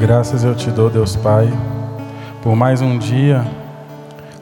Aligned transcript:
Graças 0.00 0.44
eu 0.44 0.54
te 0.54 0.70
dou, 0.70 0.88
Deus 0.88 1.16
Pai, 1.16 1.52
por 2.40 2.54
mais 2.54 2.80
um 2.80 2.96
dia 2.96 3.44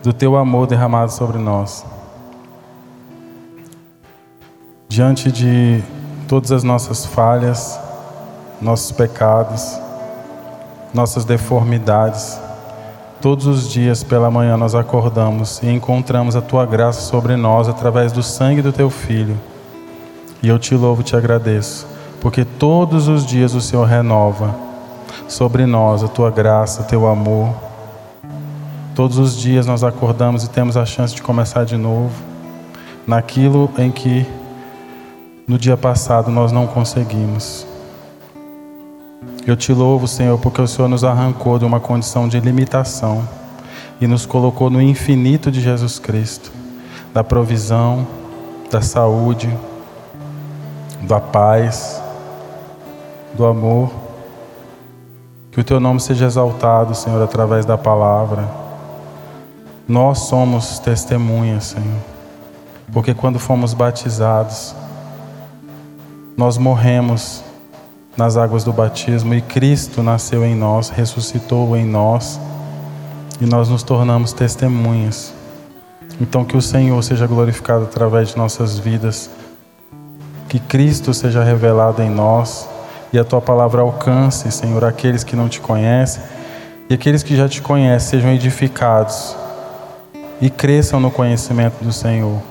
do 0.02 0.12
teu 0.12 0.36
amor 0.36 0.66
derramado 0.66 1.10
sobre 1.10 1.38
nós. 1.38 1.82
Diante 4.86 5.32
de 5.32 5.82
todas 6.28 6.52
as 6.52 6.62
nossas 6.62 7.06
falhas, 7.06 7.80
nossos 8.60 8.92
pecados, 8.92 9.80
nossas 10.92 11.24
deformidades, 11.24 12.38
todos 13.22 13.46
os 13.46 13.66
dias 13.66 14.02
pela 14.02 14.30
manhã 14.30 14.58
nós 14.58 14.74
acordamos 14.74 15.62
e 15.62 15.70
encontramos 15.70 16.36
a 16.36 16.42
tua 16.42 16.66
graça 16.66 17.00
sobre 17.00 17.34
nós 17.34 17.66
através 17.66 18.12
do 18.12 18.22
sangue 18.22 18.60
do 18.60 18.74
teu 18.74 18.90
filho. 18.90 19.40
E 20.42 20.48
eu 20.48 20.58
te 20.58 20.74
louvo 20.74 21.02
te 21.02 21.16
agradeço, 21.16 21.86
porque 22.20 22.44
todos 22.44 23.08
os 23.08 23.24
dias 23.24 23.54
o 23.54 23.60
Senhor 23.62 23.86
renova 23.86 24.65
sobre 25.28 25.66
nós 25.66 26.02
a 26.02 26.08
tua 26.08 26.30
graça, 26.30 26.84
teu 26.84 27.06
amor. 27.06 27.54
Todos 28.94 29.18
os 29.18 29.36
dias 29.36 29.66
nós 29.66 29.84
acordamos 29.84 30.44
e 30.44 30.50
temos 30.50 30.76
a 30.76 30.86
chance 30.86 31.14
de 31.14 31.22
começar 31.22 31.64
de 31.64 31.76
novo, 31.76 32.12
naquilo 33.06 33.70
em 33.78 33.90
que 33.90 34.26
no 35.46 35.58
dia 35.58 35.76
passado 35.76 36.30
nós 36.30 36.50
não 36.50 36.66
conseguimos. 36.66 37.66
Eu 39.46 39.54
te 39.54 39.72
louvo, 39.72 40.08
Senhor, 40.08 40.38
porque 40.38 40.60
o 40.60 40.66
Senhor 40.66 40.88
nos 40.88 41.04
arrancou 41.04 41.58
de 41.58 41.64
uma 41.64 41.78
condição 41.78 42.26
de 42.26 42.40
limitação 42.40 43.26
e 44.00 44.06
nos 44.06 44.26
colocou 44.26 44.68
no 44.70 44.82
infinito 44.82 45.50
de 45.50 45.60
Jesus 45.60 45.98
Cristo, 45.98 46.50
da 47.14 47.22
provisão, 47.22 48.06
da 48.70 48.80
saúde, 48.80 49.48
da 51.02 51.20
paz, 51.20 52.02
do 53.34 53.46
amor. 53.46 54.05
Que 55.56 55.62
o 55.62 55.64
teu 55.64 55.80
nome 55.80 55.98
seja 56.00 56.26
exaltado, 56.26 56.94
Senhor, 56.94 57.22
através 57.22 57.64
da 57.64 57.78
palavra. 57.78 58.46
Nós 59.88 60.18
somos 60.18 60.78
testemunhas, 60.78 61.64
Senhor. 61.64 61.98
Porque 62.92 63.14
quando 63.14 63.38
fomos 63.38 63.72
batizados, 63.72 64.74
nós 66.36 66.58
morremos 66.58 67.42
nas 68.18 68.36
águas 68.36 68.64
do 68.64 68.70
batismo 68.70 69.32
e 69.32 69.40
Cristo 69.40 70.02
nasceu 70.02 70.44
em 70.44 70.54
nós, 70.54 70.90
ressuscitou 70.90 71.74
em 71.74 71.86
nós 71.86 72.38
e 73.40 73.46
nós 73.46 73.70
nos 73.70 73.82
tornamos 73.82 74.34
testemunhas. 74.34 75.32
Então, 76.20 76.44
que 76.44 76.54
o 76.58 76.60
Senhor 76.60 77.02
seja 77.02 77.26
glorificado 77.26 77.84
através 77.84 78.28
de 78.28 78.36
nossas 78.36 78.78
vidas, 78.78 79.30
que 80.50 80.58
Cristo 80.58 81.14
seja 81.14 81.42
revelado 81.42 82.02
em 82.02 82.10
nós 82.10 82.75
e 83.16 83.18
a 83.18 83.24
tua 83.24 83.40
palavra 83.40 83.80
alcance, 83.80 84.50
Senhor, 84.52 84.84
aqueles 84.84 85.24
que 85.24 85.34
não 85.34 85.48
te 85.48 85.58
conhecem 85.58 86.22
e 86.88 86.94
aqueles 86.94 87.22
que 87.22 87.34
já 87.34 87.48
te 87.48 87.62
conhecem 87.62 88.10
sejam 88.10 88.30
edificados 88.30 89.34
e 90.38 90.50
cresçam 90.50 91.00
no 91.00 91.10
conhecimento 91.10 91.82
do 91.82 91.92
Senhor, 91.92 92.42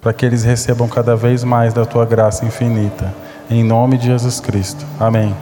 para 0.00 0.12
que 0.12 0.24
eles 0.24 0.44
recebam 0.44 0.88
cada 0.88 1.16
vez 1.16 1.42
mais 1.42 1.74
da 1.74 1.84
tua 1.84 2.06
graça 2.06 2.44
infinita. 2.44 3.12
Em 3.50 3.64
nome 3.64 3.98
de 3.98 4.06
Jesus 4.06 4.38
Cristo. 4.38 4.86
Amém. 4.98 5.34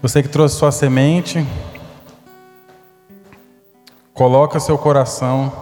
Você 0.00 0.22
que 0.22 0.28
trouxe 0.28 0.54
sua 0.54 0.70
semente, 0.70 1.44
coloca 4.12 4.60
seu 4.60 4.78
coração 4.78 5.52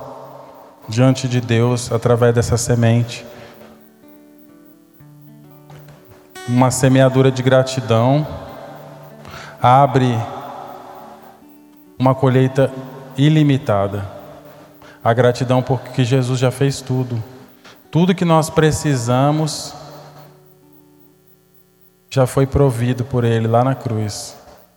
diante 0.87 1.27
de 1.27 1.41
Deus 1.41 1.91
através 1.91 2.35
dessa 2.35 2.59
semente. 2.59 3.25
Uma 6.49 6.71
semeadura 6.71 7.31
de 7.31 7.43
gratidão, 7.43 8.27
abre 9.61 10.19
uma 11.99 12.15
colheita 12.15 12.73
ilimitada. 13.17 14.05
A 15.05 15.13
gratidão 15.13 15.63
porque 15.63 16.05
Jesus 16.05 16.39
já 16.39 16.51
fez 16.51 16.81
tudo. 16.81 17.23
Tudo 17.91 18.15
que 18.15 18.25
nós 18.25 18.49
precisamos 18.51 19.75
já 22.11 22.27
foi 22.27 22.47
provido 22.47 23.05
por 23.05 23.25
Ele 23.25 23.47
lá 23.47 23.65
na 23.65 23.75
cruz. 23.75 24.37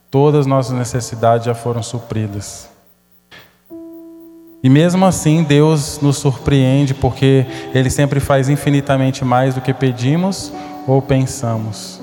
Todas 0.09 0.41
as 0.41 0.45
nossas 0.45 0.73
necessidades 0.73 1.45
já 1.45 1.53
foram 1.53 1.83
supridas. 1.83 2.74
E 4.65 4.69
mesmo 4.69 5.05
assim, 5.05 5.43
Deus 5.43 5.99
nos 6.01 6.17
surpreende 6.17 6.95
porque 6.95 7.45
Ele 7.71 7.87
sempre 7.87 8.19
faz 8.19 8.49
infinitamente 8.49 9.23
mais 9.23 9.53
do 9.53 9.61
que 9.61 9.71
pedimos 9.71 10.51
ou 10.87 11.03
pensamos. 11.03 12.01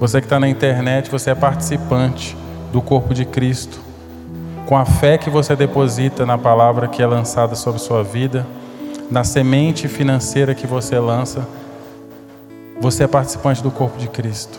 Você 0.00 0.20
que 0.20 0.26
está 0.26 0.40
na 0.40 0.48
internet, 0.48 1.08
você 1.08 1.30
é 1.30 1.34
participante 1.36 2.36
do 2.72 2.82
corpo 2.82 3.14
de 3.14 3.24
Cristo. 3.24 3.78
Com 4.66 4.76
a 4.76 4.84
fé 4.84 5.16
que 5.16 5.30
você 5.30 5.54
deposita 5.54 6.26
na 6.26 6.36
palavra 6.36 6.88
que 6.88 7.00
é 7.00 7.06
lançada 7.06 7.54
sobre 7.54 7.80
sua 7.80 8.02
vida, 8.02 8.44
na 9.08 9.22
semente 9.22 9.86
financeira 9.86 10.56
que 10.56 10.66
você 10.66 10.98
lança, 10.98 11.46
você 12.80 13.04
é 13.04 13.06
participante 13.06 13.62
do 13.62 13.70
corpo 13.70 13.98
de 13.98 14.08
Cristo. 14.08 14.58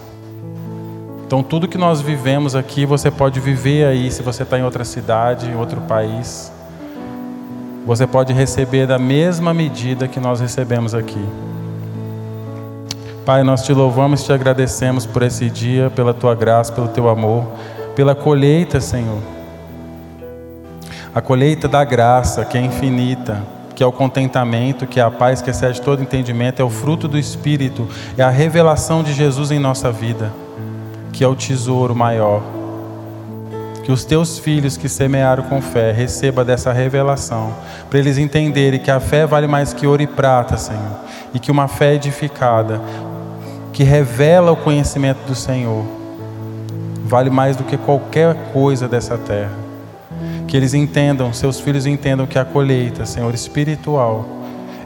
Então, 1.26 1.42
tudo 1.42 1.68
que 1.68 1.78
nós 1.78 2.02
vivemos 2.02 2.56
aqui, 2.56 2.86
você 2.86 3.10
pode 3.10 3.40
viver 3.40 3.86
aí, 3.86 4.12
se 4.12 4.22
você 4.22 4.44
está 4.44 4.60
em 4.60 4.64
outra 4.64 4.86
cidade, 4.86 5.48
em 5.48 5.56
outro 5.56 5.82
país. 5.82 6.52
Você 7.86 8.06
pode 8.06 8.32
receber 8.32 8.88
da 8.88 8.98
mesma 9.00 9.54
medida 9.54 10.08
que 10.08 10.20
nós 10.20 10.40
recebemos 10.40 10.94
aqui. 10.94 11.24
Pai, 13.26 13.44
nós 13.44 13.64
te 13.64 13.74
louvamos 13.74 14.22
e 14.22 14.26
te 14.26 14.34
agradecemos 14.34 15.06
por 15.06 15.24
esse 15.24 15.50
dia, 15.50 15.90
pela 15.90 16.14
tua 16.14 16.36
graça, 16.36 16.72
pelo 16.72 16.88
teu 16.88 17.10
amor, 17.10 17.48
pela 17.96 18.14
colheita, 18.14 18.80
Senhor. 18.80 19.20
A 21.14 21.22
colheita 21.22 21.68
da 21.68 21.84
graça, 21.84 22.46
que 22.46 22.56
é 22.56 22.62
infinita, 22.62 23.42
que 23.76 23.84
é 23.84 23.86
o 23.86 23.92
contentamento, 23.92 24.88
que 24.88 25.00
é 25.00 25.04
a 25.04 25.12
paz 25.12 25.42
que 25.42 25.50
excede 25.50 25.82
todo 25.82 26.02
entendimento, 26.02 26.62
é 26.62 26.66
o 26.66 26.70
fruto 26.70 27.08
do 27.08 27.18
Espírito, 27.18 27.88
é 28.18 28.24
a 28.24 28.30
revelação 28.30 29.04
de 29.04 29.14
Jesus 29.14 29.52
em 29.52 29.60
nossa 29.60 29.92
vida 29.92 30.32
que 31.16 31.24
é 31.24 31.28
o 31.28 31.36
tesouro 31.36 31.96
maior. 31.96 32.42
Que 33.84 33.92
os 33.92 34.04
teus 34.04 34.38
filhos 34.38 34.76
que 34.76 34.90
semearam 34.90 35.44
com 35.44 35.62
fé 35.62 35.92
recebam 35.94 36.44
dessa 36.44 36.74
revelação, 36.74 37.54
para 37.90 38.00
eles 38.00 38.18
entenderem 38.18 38.80
que 38.80 38.92
a 38.92 39.00
fé 39.00 39.26
vale 39.26 39.48
mais 39.48 39.74
que 39.74 39.88
ouro 39.88 40.02
e 40.02 40.08
prata, 40.08 40.58
Senhor, 40.58 41.00
e 41.34 41.40
que 41.40 41.52
uma 41.52 41.70
fé 41.70 41.94
edificada, 41.94 42.82
que 43.72 43.84
revela 43.84 44.52
o 44.52 44.58
conhecimento 44.58 45.26
do 45.26 45.36
Senhor, 45.36 45.86
vale 47.06 47.30
mais 47.30 47.56
do 47.56 47.64
que 47.64 47.78
qualquer 47.78 48.36
coisa 48.52 48.88
dessa 48.88 49.18
terra. 49.18 49.65
Que 50.48 50.56
eles 50.56 50.74
entendam, 50.74 51.34
seus 51.34 51.60
filhos 51.60 51.86
entendam 51.86 52.28
que 52.28 52.38
a 52.38 52.46
colheita, 52.46 53.06
Senhor, 53.06 53.34
espiritual, 53.34 54.26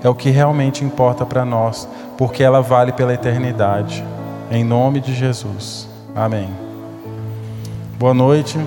é 0.03 0.09
o 0.09 0.15
que 0.15 0.29
realmente 0.29 0.83
importa 0.83 1.25
para 1.25 1.43
nós, 1.43 1.87
porque 2.17 2.43
ela 2.43 2.61
vale 2.61 2.91
pela 2.91 3.13
eternidade. 3.13 4.03
Em 4.49 4.63
nome 4.63 4.99
de 4.99 5.13
Jesus. 5.13 5.87
Amém. 6.15 6.49
Boa 7.97 8.13
noite, 8.13 8.57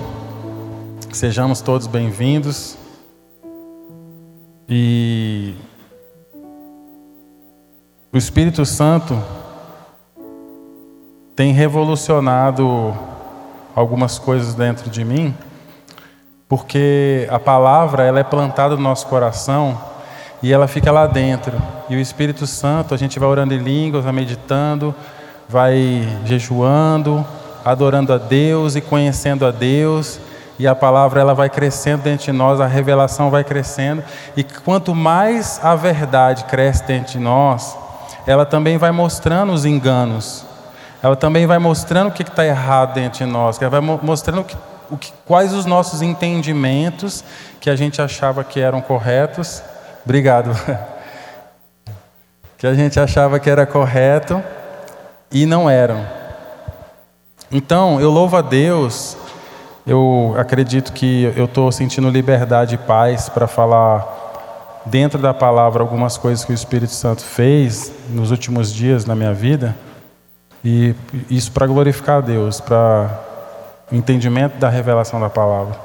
sejamos 1.11 1.59
todos 1.61 1.87
bem-vindos. 1.87 2.77
E 4.69 5.55
o 8.13 8.17
Espírito 8.17 8.63
Santo 8.65 9.19
tem 11.35 11.51
revolucionado 11.51 12.93
algumas 13.75 14.19
coisas 14.19 14.53
dentro 14.53 14.89
de 14.89 15.03
mim, 15.03 15.33
porque 16.47 17.27
a 17.31 17.39
palavra 17.39 18.03
ela 18.03 18.19
é 18.19 18.23
plantada 18.23 18.75
no 18.75 18.81
nosso 18.81 19.07
coração 19.07 19.77
e 20.41 20.51
ela 20.51 20.67
fica 20.67 20.91
lá 20.91 21.07
dentro. 21.07 21.53
E 21.89 21.95
o 21.95 21.99
Espírito 21.99 22.45
Santo, 22.45 22.93
a 22.93 22.97
gente 22.97 23.17
vai 23.17 23.29
orando 23.29 23.53
em 23.53 23.59
línguas, 23.59 24.03
vai 24.03 24.13
meditando, 24.13 24.93
vai 25.47 26.07
jejuando, 26.25 27.25
adorando 27.63 28.11
a 28.11 28.17
Deus 28.17 28.75
e 28.75 28.81
conhecendo 28.81 29.45
a 29.45 29.51
Deus, 29.51 30.19
e 30.59 30.67
a 30.67 30.75
palavra 30.75 31.21
ela 31.21 31.33
vai 31.33 31.49
crescendo 31.49 32.03
dentro 32.03 32.25
de 32.25 32.31
nós, 32.31 32.59
a 32.59 32.67
revelação 32.67 33.29
vai 33.29 33.43
crescendo, 33.43 34.03
e 34.35 34.43
quanto 34.43 34.93
mais 34.93 35.59
a 35.63 35.75
verdade 35.75 36.43
cresce 36.45 36.83
dentro 36.83 37.13
de 37.13 37.19
nós, 37.19 37.77
ela 38.27 38.45
também 38.45 38.77
vai 38.77 38.91
mostrando 38.91 39.53
os 39.53 39.65
enganos, 39.65 40.45
ela 41.01 41.15
também 41.15 41.45
vai 41.45 41.59
mostrando 41.59 42.07
o 42.07 42.11
que 42.11 42.23
está 42.23 42.45
errado 42.45 42.93
dentro 42.93 43.25
de 43.25 43.31
nós, 43.31 43.61
ela 43.61 43.69
vai 43.69 43.81
mostrando 43.81 44.41
o 44.41 44.43
que, 44.43 44.55
o 44.93 44.97
que, 44.97 45.11
quais 45.25 45.53
os 45.53 45.65
nossos 45.65 46.01
entendimentos 46.01 47.23
que 47.59 47.69
a 47.69 47.75
gente 47.75 48.01
achava 48.01 48.43
que 48.43 48.59
eram 48.59 48.81
corretos. 48.81 49.61
Obrigado. 50.05 50.51
que 52.57 52.67
a 52.67 52.73
gente 52.73 52.99
achava 52.99 53.39
que 53.39 53.49
era 53.49 53.65
correto 53.65 54.41
e 55.31 55.45
não 55.45 55.69
eram. 55.69 56.05
Então, 57.51 57.99
eu 57.99 58.09
louvo 58.09 58.37
a 58.37 58.41
Deus 58.41 59.17
eu 59.85 60.33
acredito 60.37 60.93
que 60.93 61.33
eu 61.35 61.43
estou 61.43 61.69
sentindo 61.69 62.09
liberdade 62.09 62.75
e 62.75 62.77
paz 62.77 63.27
para 63.27 63.47
falar 63.47 64.81
dentro 64.85 65.19
da 65.19 65.33
palavra 65.33 65.83
algumas 65.83 66.17
coisas 66.17 66.45
que 66.45 66.51
o 66.51 66.55
Espírito 66.55 66.93
Santo 66.93 67.21
fez 67.21 67.91
nos 68.09 68.31
últimos 68.31 68.73
dias 68.73 69.05
na 69.05 69.13
minha 69.13 69.33
vida. 69.33 69.75
E 70.63 70.95
isso 71.29 71.51
para 71.51 71.67
glorificar 71.67 72.19
a 72.19 72.21
Deus, 72.21 72.61
para 72.61 73.09
entendimento 73.93 74.57
da 74.57 74.69
revelação 74.69 75.19
da 75.19 75.29
palavra. 75.29 75.75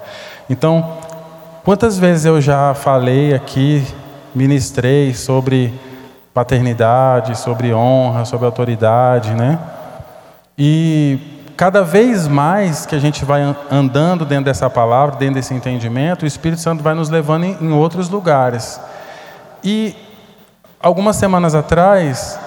Então, 0.48 0.98
quantas 1.64 1.98
vezes 1.98 2.24
eu 2.24 2.40
já 2.40 2.74
falei 2.74 3.34
aqui, 3.34 3.86
ministrei 4.34 5.14
sobre 5.14 5.72
paternidade, 6.32 7.36
sobre 7.36 7.72
honra, 7.74 8.24
sobre 8.24 8.46
autoridade, 8.46 9.34
né? 9.34 9.58
E 10.56 11.18
cada 11.56 11.82
vez 11.82 12.26
mais 12.28 12.86
que 12.86 12.94
a 12.94 12.98
gente 12.98 13.24
vai 13.24 13.42
andando 13.70 14.24
dentro 14.24 14.44
dessa 14.44 14.70
palavra, 14.70 15.16
dentro 15.16 15.34
desse 15.34 15.52
entendimento, 15.52 16.22
o 16.22 16.26
Espírito 16.26 16.60
Santo 16.60 16.82
vai 16.82 16.94
nos 16.94 17.08
levando 17.08 17.44
em 17.44 17.72
outros 17.72 18.08
lugares. 18.08 18.80
E 19.62 19.96
algumas 20.80 21.16
semanas 21.16 21.54
atrás, 21.54 22.38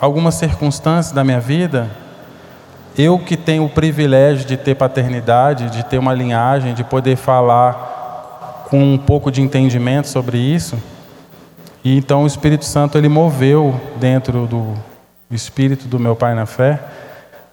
algumas 0.00 0.34
circunstâncias 0.34 1.12
da 1.12 1.24
minha 1.24 1.40
vida, 1.40 1.90
eu 2.96 3.18
que 3.18 3.36
tenho 3.36 3.64
o 3.64 3.68
privilégio 3.68 4.46
de 4.46 4.56
ter 4.56 4.74
paternidade, 4.74 5.70
de 5.70 5.84
ter 5.84 5.98
uma 5.98 6.12
linhagem, 6.12 6.74
de 6.74 6.84
poder 6.84 7.16
falar 7.16 8.66
com 8.68 8.94
um 8.94 8.98
pouco 8.98 9.30
de 9.30 9.40
entendimento 9.40 10.08
sobre 10.08 10.38
isso, 10.38 10.76
e 11.84 11.96
então 11.96 12.24
o 12.24 12.26
Espírito 12.26 12.64
Santo 12.64 12.96
ele 12.96 13.08
moveu 13.08 13.80
dentro 13.98 14.46
do 14.46 14.74
espírito 15.30 15.88
do 15.88 15.98
meu 15.98 16.14
pai 16.14 16.34
na 16.34 16.46
fé, 16.46 16.78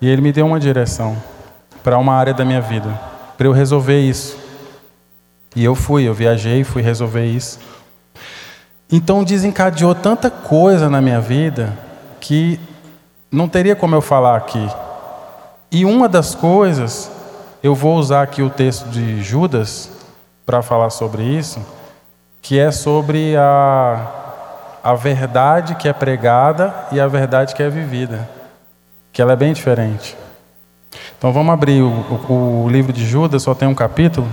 e 0.02 0.08
ele 0.08 0.22
me 0.22 0.32
deu 0.32 0.46
uma 0.46 0.60
direção 0.60 1.18
para 1.84 1.98
uma 1.98 2.14
área 2.14 2.34
da 2.34 2.46
minha 2.46 2.62
vida, 2.62 2.90
para 3.38 3.48
eu 3.48 3.52
resolver 3.52 4.00
isso. 4.00 4.38
E 5.56 5.64
eu 5.64 5.74
fui, 5.74 6.08
eu 6.08 6.14
viajei, 6.14 6.64
fui 6.64 6.82
resolver 6.82 7.26
isso. 7.26 7.60
Então 8.92 9.24
desencadeou 9.24 9.96
tanta 9.96 10.30
coisa 10.30 10.90
na 10.90 11.02
minha 11.02 11.20
vida 11.20 11.78
que 12.20 12.60
não 13.32 13.48
teria 13.48 13.76
como 13.76 13.96
eu 13.96 14.02
falar 14.02 14.36
aqui. 14.36 14.68
E 15.72 15.86
uma 15.86 16.10
das 16.10 16.34
coisas, 16.34 17.12
eu 17.62 17.76
vou 17.76 17.98
usar 17.98 18.24
aqui 18.24 18.42
o 18.42 18.50
texto 18.50 18.88
de 18.90 19.22
Judas 19.22 19.92
para 20.46 20.64
falar 20.64 20.90
sobre 20.90 21.24
isso, 21.24 21.64
que 22.42 22.58
é 22.58 22.72
sobre 22.72 23.36
a, 23.38 24.08
a 24.84 24.96
verdade 24.96 25.76
que 25.76 25.88
é 25.88 25.94
pregada 25.94 26.74
e 26.92 27.00
a 27.00 27.08
verdade 27.08 27.54
que 27.54 27.62
é 27.62 27.70
vivida, 27.70 28.28
que 29.14 29.22
ela 29.22 29.34
é 29.34 29.36
bem 29.36 29.54
diferente. 29.54 30.18
Então 31.18 31.32
vamos 31.32 31.54
abrir 31.54 31.84
o, 31.84 31.90
o, 32.28 32.64
o 32.64 32.70
livro 32.70 32.92
de 32.92 33.06
Judas, 33.06 33.44
só 33.44 33.54
tem 33.54 33.68
um 33.68 33.76
capítulo. 33.76 34.28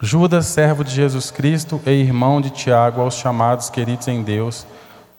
Judas, 0.00 0.46
servo 0.46 0.82
de 0.82 0.90
Jesus 0.90 1.30
Cristo 1.30 1.80
e 1.86 1.90
irmão 1.90 2.40
de 2.40 2.50
Tiago, 2.50 3.00
aos 3.00 3.14
chamados 3.14 3.70
queridos 3.70 4.08
em 4.08 4.22
Deus, 4.22 4.66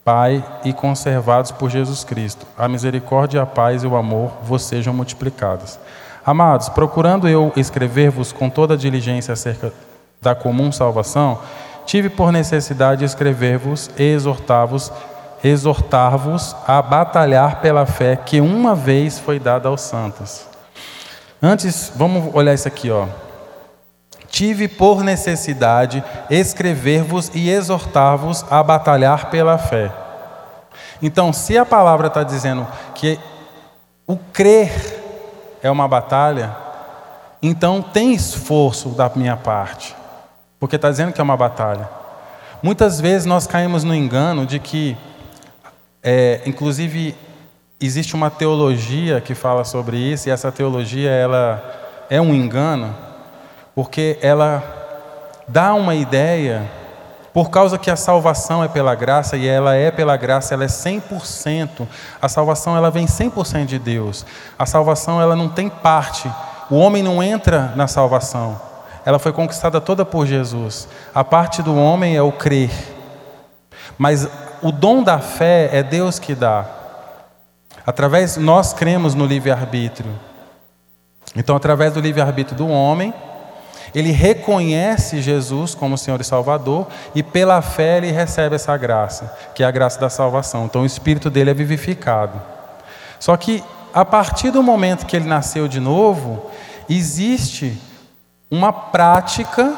Pai 0.08 0.42
e 0.64 0.72
conservados 0.72 1.50
por 1.50 1.68
Jesus 1.68 2.02
Cristo. 2.02 2.46
A 2.56 2.66
misericórdia, 2.66 3.42
a 3.42 3.46
paz 3.46 3.82
e 3.82 3.86
o 3.86 3.94
amor 3.94 4.32
vos 4.42 4.62
sejam 4.62 4.94
multiplicados. 4.94 5.78
Amados, 6.24 6.70
procurando 6.70 7.28
eu 7.28 7.52
escrever-vos 7.54 8.32
com 8.32 8.48
toda 8.48 8.74
diligência 8.74 9.34
acerca 9.34 9.70
da 10.22 10.34
comum 10.34 10.72
salvação, 10.72 11.38
tive 11.84 12.08
por 12.08 12.32
necessidade 12.32 13.04
escrever-vos 13.04 13.90
e 13.98 14.02
exortar-vos 14.02 14.90
exortar-vos 15.44 16.56
a 16.66 16.80
batalhar 16.80 17.60
pela 17.60 17.84
fé 17.84 18.16
que 18.16 18.40
uma 18.40 18.74
vez 18.74 19.18
foi 19.18 19.38
dada 19.38 19.68
aos 19.68 19.82
santos. 19.82 20.46
Antes, 21.42 21.92
vamos 21.94 22.34
olhar 22.34 22.54
isso 22.54 22.66
aqui, 22.66 22.90
ó. 22.90 23.06
Tive 24.28 24.68
por 24.68 25.02
necessidade 25.02 26.04
escrever-vos 26.28 27.30
e 27.34 27.48
exortar-vos 27.50 28.44
a 28.50 28.62
batalhar 28.62 29.30
pela 29.30 29.56
fé. 29.56 29.90
Então, 31.00 31.32
se 31.32 31.56
a 31.56 31.64
palavra 31.64 32.08
está 32.08 32.22
dizendo 32.22 32.66
que 32.94 33.18
o 34.06 34.16
crer 34.16 34.70
é 35.62 35.70
uma 35.70 35.88
batalha, 35.88 36.54
então 37.42 37.80
tem 37.80 38.12
esforço 38.12 38.90
da 38.90 39.10
minha 39.14 39.36
parte, 39.36 39.94
porque 40.58 40.76
está 40.76 40.90
dizendo 40.90 41.12
que 41.12 41.20
é 41.20 41.24
uma 41.24 41.36
batalha. 41.36 41.88
Muitas 42.62 43.00
vezes 43.00 43.26
nós 43.26 43.46
caímos 43.46 43.84
no 43.84 43.94
engano 43.94 44.44
de 44.44 44.58
que, 44.58 44.96
é, 46.02 46.42
inclusive, 46.44 47.14
existe 47.80 48.14
uma 48.14 48.30
teologia 48.30 49.20
que 49.20 49.34
fala 49.34 49.64
sobre 49.64 49.96
isso, 49.96 50.28
e 50.28 50.32
essa 50.32 50.50
teologia 50.50 51.10
ela 51.10 51.62
é 52.10 52.20
um 52.20 52.34
engano 52.34 52.94
porque 53.78 54.18
ela 54.20 54.60
dá 55.46 55.72
uma 55.72 55.94
ideia, 55.94 56.68
por 57.32 57.48
causa 57.48 57.78
que 57.78 57.88
a 57.88 57.94
salvação 57.94 58.64
é 58.64 58.66
pela 58.66 58.92
graça 58.96 59.36
e 59.36 59.46
ela 59.46 59.72
é 59.76 59.88
pela 59.92 60.16
graça, 60.16 60.52
ela 60.52 60.64
é 60.64 60.66
100%. 60.66 61.86
A 62.20 62.28
salvação 62.28 62.76
ela 62.76 62.90
vem 62.90 63.06
100% 63.06 63.66
de 63.66 63.78
Deus. 63.78 64.26
A 64.58 64.66
salvação 64.66 65.22
ela 65.22 65.36
não 65.36 65.48
tem 65.48 65.68
parte. 65.68 66.28
O 66.68 66.74
homem 66.74 67.04
não 67.04 67.22
entra 67.22 67.72
na 67.76 67.86
salvação. 67.86 68.60
Ela 69.06 69.20
foi 69.20 69.32
conquistada 69.32 69.80
toda 69.80 70.04
por 70.04 70.26
Jesus. 70.26 70.88
A 71.14 71.22
parte 71.22 71.62
do 71.62 71.76
homem 71.76 72.16
é 72.16 72.22
o 72.22 72.32
crer. 72.32 72.72
Mas 73.96 74.28
o 74.60 74.72
dom 74.72 75.04
da 75.04 75.20
fé 75.20 75.70
é 75.72 75.84
Deus 75.84 76.18
que 76.18 76.34
dá. 76.34 76.66
Através 77.86 78.36
nós 78.38 78.72
cremos 78.72 79.14
no 79.14 79.24
livre-arbítrio. 79.24 80.10
Então, 81.36 81.54
através 81.54 81.92
do 81.92 82.00
livre-arbítrio 82.00 82.56
do 82.56 82.66
homem, 82.66 83.14
ele 83.94 84.10
reconhece 84.10 85.20
Jesus 85.22 85.74
como 85.74 85.98
Senhor 85.98 86.20
e 86.20 86.24
Salvador 86.24 86.86
e 87.14 87.22
pela 87.22 87.62
fé 87.62 87.98
ele 87.98 88.10
recebe 88.10 88.54
essa 88.54 88.76
graça, 88.76 89.34
que 89.54 89.62
é 89.62 89.66
a 89.66 89.70
graça 89.70 89.98
da 90.00 90.10
salvação. 90.10 90.64
Então 90.66 90.82
o 90.82 90.86
espírito 90.86 91.30
dele 91.30 91.50
é 91.50 91.54
vivificado. 91.54 92.40
Só 93.18 93.36
que 93.36 93.62
a 93.92 94.04
partir 94.04 94.50
do 94.50 94.62
momento 94.62 95.06
que 95.06 95.16
ele 95.16 95.26
nasceu 95.26 95.66
de 95.66 95.80
novo, 95.80 96.50
existe 96.88 97.76
uma 98.50 98.72
prática 98.72 99.76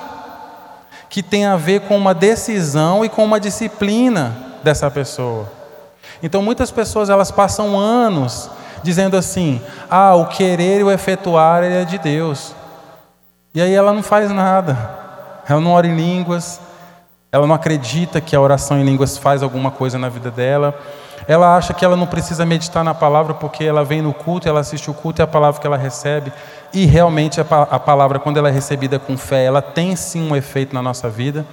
que 1.08 1.22
tem 1.22 1.46
a 1.46 1.56
ver 1.56 1.82
com 1.82 1.96
uma 1.96 2.14
decisão 2.14 3.04
e 3.04 3.08
com 3.08 3.24
uma 3.24 3.40
disciplina 3.40 4.36
dessa 4.62 4.90
pessoa. 4.90 5.50
Então 6.22 6.42
muitas 6.42 6.70
pessoas 6.70 7.08
elas 7.08 7.30
passam 7.30 7.78
anos 7.78 8.50
dizendo 8.82 9.16
assim: 9.16 9.60
"Ah, 9.90 10.14
o 10.14 10.26
querer 10.26 10.80
e 10.80 10.84
o 10.84 10.90
efetuar 10.90 11.64
é 11.64 11.84
de 11.84 11.98
Deus". 11.98 12.54
E 13.52 13.61
aí 13.61 13.75
ela 13.75 13.93
não 13.93 14.02
faz 14.02 14.31
nada. 14.31 14.76
Ela 15.49 15.61
não 15.61 15.73
ora 15.73 15.87
em 15.87 15.97
línguas. 15.97 16.61
Ela 17.33 17.47
não 17.47 17.54
acredita 17.54 18.21
que 18.21 18.35
a 18.35 18.40
oração 18.40 18.78
em 18.78 18.85
línguas 18.85 19.16
faz 19.19 19.42
alguma 19.42 19.71
coisa 19.71 19.99
na 19.99 20.09
vida 20.09 20.30
dela. 20.30 20.78
Ela 21.26 21.57
acha 21.57 21.75
que 21.75 21.85
ela 21.85 21.97
não 21.97 22.07
precisa 22.07 22.47
meditar 22.47 22.83
na 22.83 22.95
palavra 22.95 23.35
porque 23.35 23.64
ela 23.64 23.85
vem 23.85 24.02
no 24.02 24.12
culto, 24.12 24.49
ela 24.49 24.61
assiste 24.61 24.90
o 24.90 24.95
culto 24.95 25.21
e 25.21 25.23
é 25.23 25.25
a 25.25 25.28
palavra 25.28 25.61
que 25.61 25.66
ela 25.66 25.76
recebe. 25.76 26.33
E 26.73 26.87
realmente 26.87 27.40
a 27.40 27.45
palavra, 27.45 28.19
quando 28.19 28.38
ela 28.38 28.49
é 28.49 28.52
recebida 28.52 28.99
com 28.99 29.16
fé, 29.16 29.45
ela 29.45 29.61
tem 29.61 29.95
sim 29.97 30.28
um 30.28 30.35
efeito 30.35 30.75
na 30.75 30.83
nossa 30.83 31.09
vida. 31.09 31.45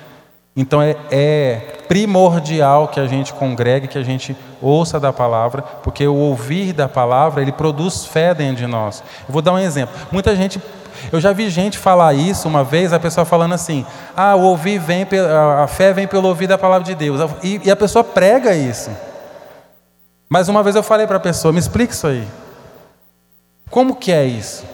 Então 0.56 0.82
é, 0.82 0.96
é, 1.12 1.56
primordial 1.88 2.88
que 2.88 3.00
a 3.00 3.06
gente 3.06 3.32
congregue, 3.32 3.88
que 3.88 3.98
a 3.98 4.04
gente 4.04 4.36
ouça 4.60 5.00
da 5.00 5.14
palavra, 5.14 5.62
porque 5.84 6.08
o 6.08 6.16
ouvir 6.16 6.74
da 6.74 6.90
palavra 6.90 7.44
ele 7.44 7.52
produz 7.52 8.06
fé 8.06 8.34
dentro 8.34 8.56
de 8.56 8.66
nós. 8.66 9.04
Eu 9.28 9.34
vou 9.34 9.42
dar 9.44 9.54
um 9.54 9.60
exemplo. 9.60 9.96
Muita 10.12 10.36
gente 10.36 10.60
eu 11.12 11.20
já 11.20 11.32
vi 11.34 11.50
gente 11.50 11.78
falar 11.78 12.14
isso 12.14 12.48
uma 12.48 12.64
vez, 12.64 12.94
a 12.94 13.00
pessoa 13.00 13.26
falando 13.26 13.54
assim: 13.54 13.86
ah, 14.16 14.36
o 14.36 14.42
ouvir 14.42 14.80
vem, 14.80 15.06
a 15.62 15.68
fé 15.68 15.94
vem 15.94 16.08
pelo 16.08 16.28
ouvir 16.28 16.48
da 16.48 16.58
palavra 16.58 16.86
de 16.86 16.96
Deus. 16.96 17.20
E, 17.44 17.62
e 17.66 17.72
a 17.72 17.76
pessoa 17.76 18.04
prega 18.04 18.56
isso. 18.56 18.90
Mas 20.30 20.50
uma 20.50 20.62
vez 20.62 20.76
eu 20.76 20.84
falei 20.84 21.08
para 21.08 21.18
a 21.18 21.22
pessoa: 21.22 21.52
me 21.52 21.60
explica 21.60 21.94
isso 21.94 22.08
aí. 22.08 22.28
Como 23.70 23.96
que 23.96 24.12
é 24.12 24.26
isso? 24.26 24.66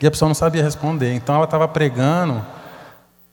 E 0.00 0.06
a 0.06 0.10
pessoa 0.10 0.28
não 0.28 0.34
sabia 0.34 0.62
responder. 0.62 1.14
Então 1.14 1.34
ela 1.34 1.44
estava 1.44 1.66
pregando 1.68 2.44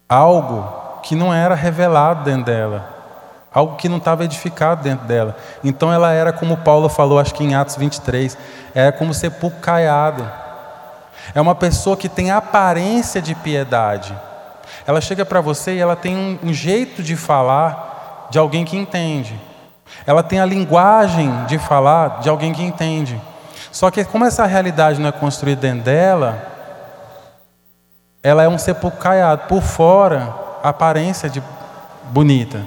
algo 0.08 1.00
que 1.02 1.16
não 1.16 1.34
era 1.34 1.56
revelado 1.56 2.24
dentro 2.24 2.46
dela, 2.46 2.88
algo 3.54 3.76
que 3.76 3.90
não 3.90 3.98
estava 3.98 4.24
edificado 4.24 4.84
dentro 4.84 5.06
dela. 5.06 5.36
Então 5.64 5.92
ela 5.92 6.12
era 6.12 6.32
como 6.32 6.58
Paulo 6.58 6.90
falou, 6.90 7.20
acho 7.20 7.34
que 7.34 7.44
em 7.44 7.56
Atos 7.56 7.76
23, 7.76 8.38
era 8.74 8.92
como 8.92 9.14
sepulcro 9.14 9.60
caiado. 9.60 10.30
É 11.34 11.40
uma 11.42 11.56
pessoa 11.56 11.96
que 11.96 12.10
tem 12.10 12.32
aparência 12.32 13.22
de 13.22 13.34
piedade. 13.34 14.16
Ela 14.86 15.00
chega 15.00 15.26
para 15.26 15.42
você 15.42 15.76
e 15.76 15.80
ela 15.80 15.96
tem 15.96 16.40
um, 16.44 16.54
jeito 16.54 17.04
de 17.04 17.16
falar 17.16 18.28
de 18.30 18.40
alguém 18.40 18.66
que 18.66 18.78
entende. 18.78 19.40
Ela 20.06 20.24
tem 20.24 20.40
a 20.40 20.46
linguagem 20.46 21.46
de 21.46 21.58
falar 21.58 22.20
de 22.20 22.30
alguém 22.30 22.54
que 22.54 22.64
entende. 22.64 23.20
Só 23.72 23.92
que 23.92 24.04
como 24.04 24.26
essa 24.26 24.46
realidade 24.46 25.00
não 25.00 25.10
é 25.10 25.12
construída 25.12 25.62
dentro 25.62 25.84
dela, 25.84 26.42
ela 28.24 28.44
é 28.44 28.50
um 28.50 28.58
sepulcro 28.58 29.00
caiado. 29.00 29.48
Por 29.48 29.62
fora, 29.62 30.34
a 30.64 30.70
aparência 30.70 31.30
de 31.30 31.42
bonita. 32.10 32.66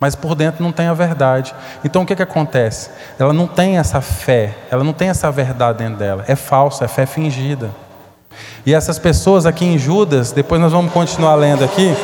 mas 0.00 0.14
por 0.14 0.34
dentro 0.34 0.64
não 0.64 0.72
tem 0.72 0.86
a 0.86 0.94
verdade. 0.94 1.54
Então 1.84 2.02
o 2.02 2.06
que, 2.06 2.16
que 2.16 2.22
acontece? 2.22 2.90
Ela 3.18 3.34
não 3.34 3.46
tem 3.46 3.76
essa 3.76 4.00
fé, 4.00 4.56
ela 4.70 4.82
não 4.82 4.94
tem 4.94 5.10
essa 5.10 5.30
verdade 5.30 5.78
dentro 5.78 5.98
dela. 5.98 6.24
É 6.26 6.34
falsa, 6.34 6.86
é 6.86 6.88
fé 6.88 7.04
fingida. 7.04 7.70
E 8.64 8.74
essas 8.74 8.98
pessoas 8.98 9.46
aqui 9.46 9.64
em 9.64 9.78
Judas, 9.78 10.32
depois 10.32 10.60
nós 10.60 10.72
vamos 10.72 10.92
continuar 10.92 11.34
lendo 11.34 11.64
aqui. 11.64 11.94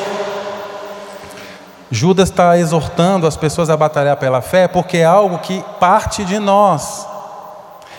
Judas 1.90 2.30
está 2.30 2.58
exortando 2.58 3.26
as 3.26 3.36
pessoas 3.36 3.70
a 3.70 3.76
batalhar 3.76 4.16
pela 4.16 4.40
fé, 4.40 4.66
porque 4.66 4.98
é 4.98 5.04
algo 5.04 5.38
que 5.38 5.62
parte 5.78 6.24
de 6.24 6.38
nós. 6.38 7.06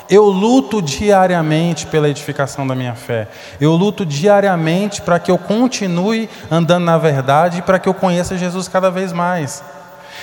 Eu 0.09 0.25
luto 0.25 0.81
diariamente 0.81 1.85
pela 1.85 2.07
edificação 2.07 2.65
da 2.65 2.73
minha 2.73 2.95
fé. 2.95 3.27
Eu 3.59 3.73
luto 3.73 4.05
diariamente 4.05 5.01
para 5.01 5.19
que 5.19 5.29
eu 5.29 5.37
continue 5.37 6.29
andando 6.49 6.85
na 6.85 6.97
verdade 6.97 7.59
e 7.59 7.61
para 7.61 7.77
que 7.77 7.89
eu 7.89 7.93
conheça 7.93 8.37
Jesus 8.37 8.67
cada 8.67 8.89
vez 8.89 9.11
mais. 9.11 9.63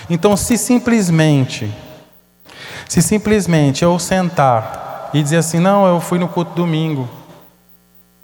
Então, 0.08 0.36
se 0.36 0.56
simplesmente, 0.56 1.72
se 2.88 3.02
simplesmente 3.02 3.84
eu 3.84 3.98
sentar 3.98 5.10
e 5.12 5.22
dizer 5.22 5.38
assim, 5.38 5.58
não, 5.58 5.86
eu 5.86 6.00
fui 6.00 6.18
no 6.18 6.28
culto 6.28 6.52
domingo, 6.54 7.08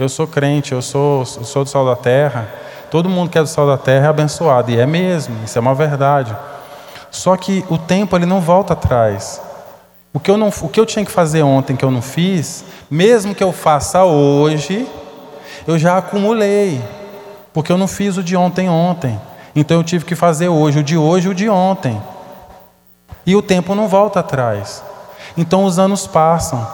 eu 0.02 0.08
sou 0.08 0.26
crente, 0.26 0.72
eu 0.72 0.80
sou, 0.80 1.26
sou 1.26 1.62
do 1.62 1.68
sol 1.68 1.84
da 1.84 1.94
terra, 1.94 2.48
todo 2.90 3.08
mundo 3.08 3.30
que 3.30 3.38
é 3.38 3.42
do 3.42 3.46
sol 3.46 3.66
da 3.66 3.76
terra 3.76 4.06
é 4.06 4.08
abençoado, 4.08 4.70
e 4.70 4.80
é 4.80 4.86
mesmo, 4.86 5.36
isso 5.44 5.58
é 5.58 5.60
uma 5.60 5.74
verdade. 5.74 6.34
Só 7.10 7.36
que 7.36 7.62
o 7.68 7.76
tempo 7.76 8.16
ele 8.16 8.24
não 8.24 8.40
volta 8.40 8.72
atrás. 8.72 9.42
O 10.12 10.18
que, 10.18 10.30
eu 10.30 10.38
não, 10.38 10.48
o 10.48 10.68
que 10.68 10.80
eu 10.80 10.86
tinha 10.86 11.04
que 11.04 11.10
fazer 11.10 11.42
ontem 11.42 11.76
que 11.76 11.84
eu 11.84 11.90
não 11.90 12.00
fiz, 12.00 12.64
mesmo 12.90 13.34
que 13.34 13.44
eu 13.44 13.52
faça 13.52 14.02
hoje, 14.02 14.88
eu 15.66 15.78
já 15.78 15.98
acumulei, 15.98 16.82
porque 17.52 17.70
eu 17.70 17.76
não 17.76 17.86
fiz 17.86 18.16
o 18.16 18.22
de 18.22 18.34
ontem 18.36 18.70
ontem. 18.70 19.20
Então 19.54 19.76
eu 19.76 19.84
tive 19.84 20.06
que 20.06 20.14
fazer 20.14 20.48
hoje 20.48 20.78
o 20.78 20.82
de 20.82 20.96
hoje 20.96 21.28
e 21.28 21.30
o 21.30 21.34
de 21.34 21.48
ontem. 21.50 22.00
E 23.26 23.36
o 23.36 23.42
tempo 23.42 23.74
não 23.74 23.86
volta 23.86 24.20
atrás. 24.20 24.82
Então 25.36 25.64
os 25.64 25.78
anos 25.78 26.06
passam. 26.06 26.66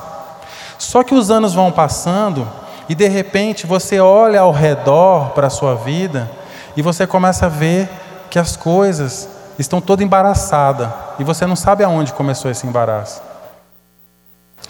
Só 0.78 1.02
que 1.02 1.14
os 1.14 1.30
anos 1.30 1.54
vão 1.54 1.72
passando 1.72 2.46
e 2.88 2.94
de 2.94 3.08
repente 3.08 3.66
você 3.66 4.00
olha 4.00 4.40
ao 4.40 4.52
redor 4.52 5.30
para 5.30 5.48
a 5.48 5.50
sua 5.50 5.74
vida 5.74 6.30
e 6.76 6.82
você 6.82 7.06
começa 7.06 7.46
a 7.46 7.48
ver 7.48 7.88
que 8.30 8.38
as 8.38 8.56
coisas 8.56 9.28
estão 9.58 9.80
toda 9.80 10.04
embaraçada 10.04 10.92
e 11.18 11.24
você 11.24 11.46
não 11.46 11.56
sabe 11.56 11.82
aonde 11.82 12.12
começou 12.12 12.50
esse 12.50 12.66
embaraço. 12.66 13.22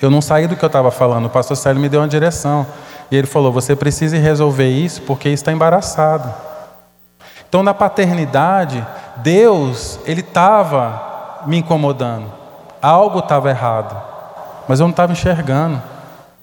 Eu 0.00 0.10
não 0.10 0.20
saí 0.20 0.46
do 0.46 0.56
que 0.56 0.64
eu 0.64 0.68
estava 0.68 0.90
falando, 0.90 1.26
o 1.26 1.30
pastor 1.30 1.56
Célio 1.56 1.80
me 1.80 1.88
deu 1.88 2.00
uma 2.00 2.08
direção. 2.08 2.66
E 3.10 3.16
ele 3.16 3.26
falou: 3.26 3.52
você 3.52 3.74
precisa 3.76 4.16
resolver 4.18 4.68
isso 4.68 5.02
porque 5.02 5.28
está 5.28 5.52
embaraçado. 5.52 6.32
Então, 7.48 7.62
na 7.62 7.72
paternidade, 7.72 8.84
Deus, 9.16 9.98
ele 10.04 10.20
estava 10.20 11.42
me 11.46 11.58
incomodando. 11.58 12.30
Algo 12.82 13.20
estava 13.20 13.48
errado, 13.48 13.96
mas 14.68 14.80
eu 14.80 14.84
não 14.84 14.90
estava 14.90 15.12
enxergando. 15.12 15.80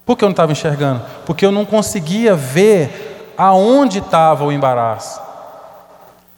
Por 0.05 0.17
que 0.17 0.23
eu 0.23 0.27
não 0.27 0.33
estava 0.33 0.51
enxergando? 0.51 1.01
Porque 1.25 1.45
eu 1.45 1.51
não 1.51 1.65
conseguia 1.65 2.35
ver 2.35 3.33
aonde 3.37 3.99
estava 3.99 4.43
o 4.43 4.51
embaraço. 4.51 5.21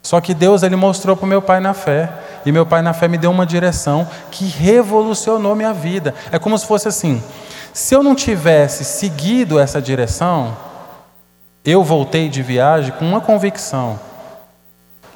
Só 0.02 0.22
que 0.22 0.36
Deus 0.36 0.62
ele 0.62 0.76
mostrou 0.76 1.18
para 1.18 1.26
o 1.26 1.30
meu 1.30 1.42
pai 1.42 1.60
na 1.60 1.74
fé. 1.74 2.12
E 2.46 2.52
meu 2.52 2.66
pai 2.66 2.84
na 2.84 2.94
fé 2.94 3.08
me 3.08 3.18
deu 3.18 3.32
uma 3.32 3.46
direção 3.46 4.08
que 4.30 4.46
revolucionou 4.46 5.56
minha 5.56 5.74
vida. 5.74 6.14
É 6.32 6.38
como 6.38 6.56
se 6.58 6.66
fosse 6.68 6.88
assim: 6.88 7.24
se 7.74 7.96
eu 7.96 8.04
não 8.04 8.14
tivesse 8.14 8.86
seguido 8.86 9.60
essa 9.60 9.82
direção, 9.82 10.56
eu 11.66 11.84
voltei 11.84 12.30
de 12.30 12.44
viagem 12.44 12.92
com 12.92 13.04
uma 13.04 13.20
convicção. 13.20 14.00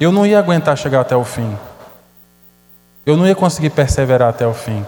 Eu 0.00 0.10
não 0.10 0.26
ia 0.26 0.40
aguentar 0.40 0.76
chegar 0.76 1.02
até 1.02 1.14
o 1.14 1.24
fim. 1.24 1.56
Eu 3.06 3.16
não 3.16 3.26
ia 3.26 3.34
conseguir 3.36 3.70
perseverar 3.70 4.30
até 4.30 4.46
o 4.46 4.52
fim. 4.52 4.84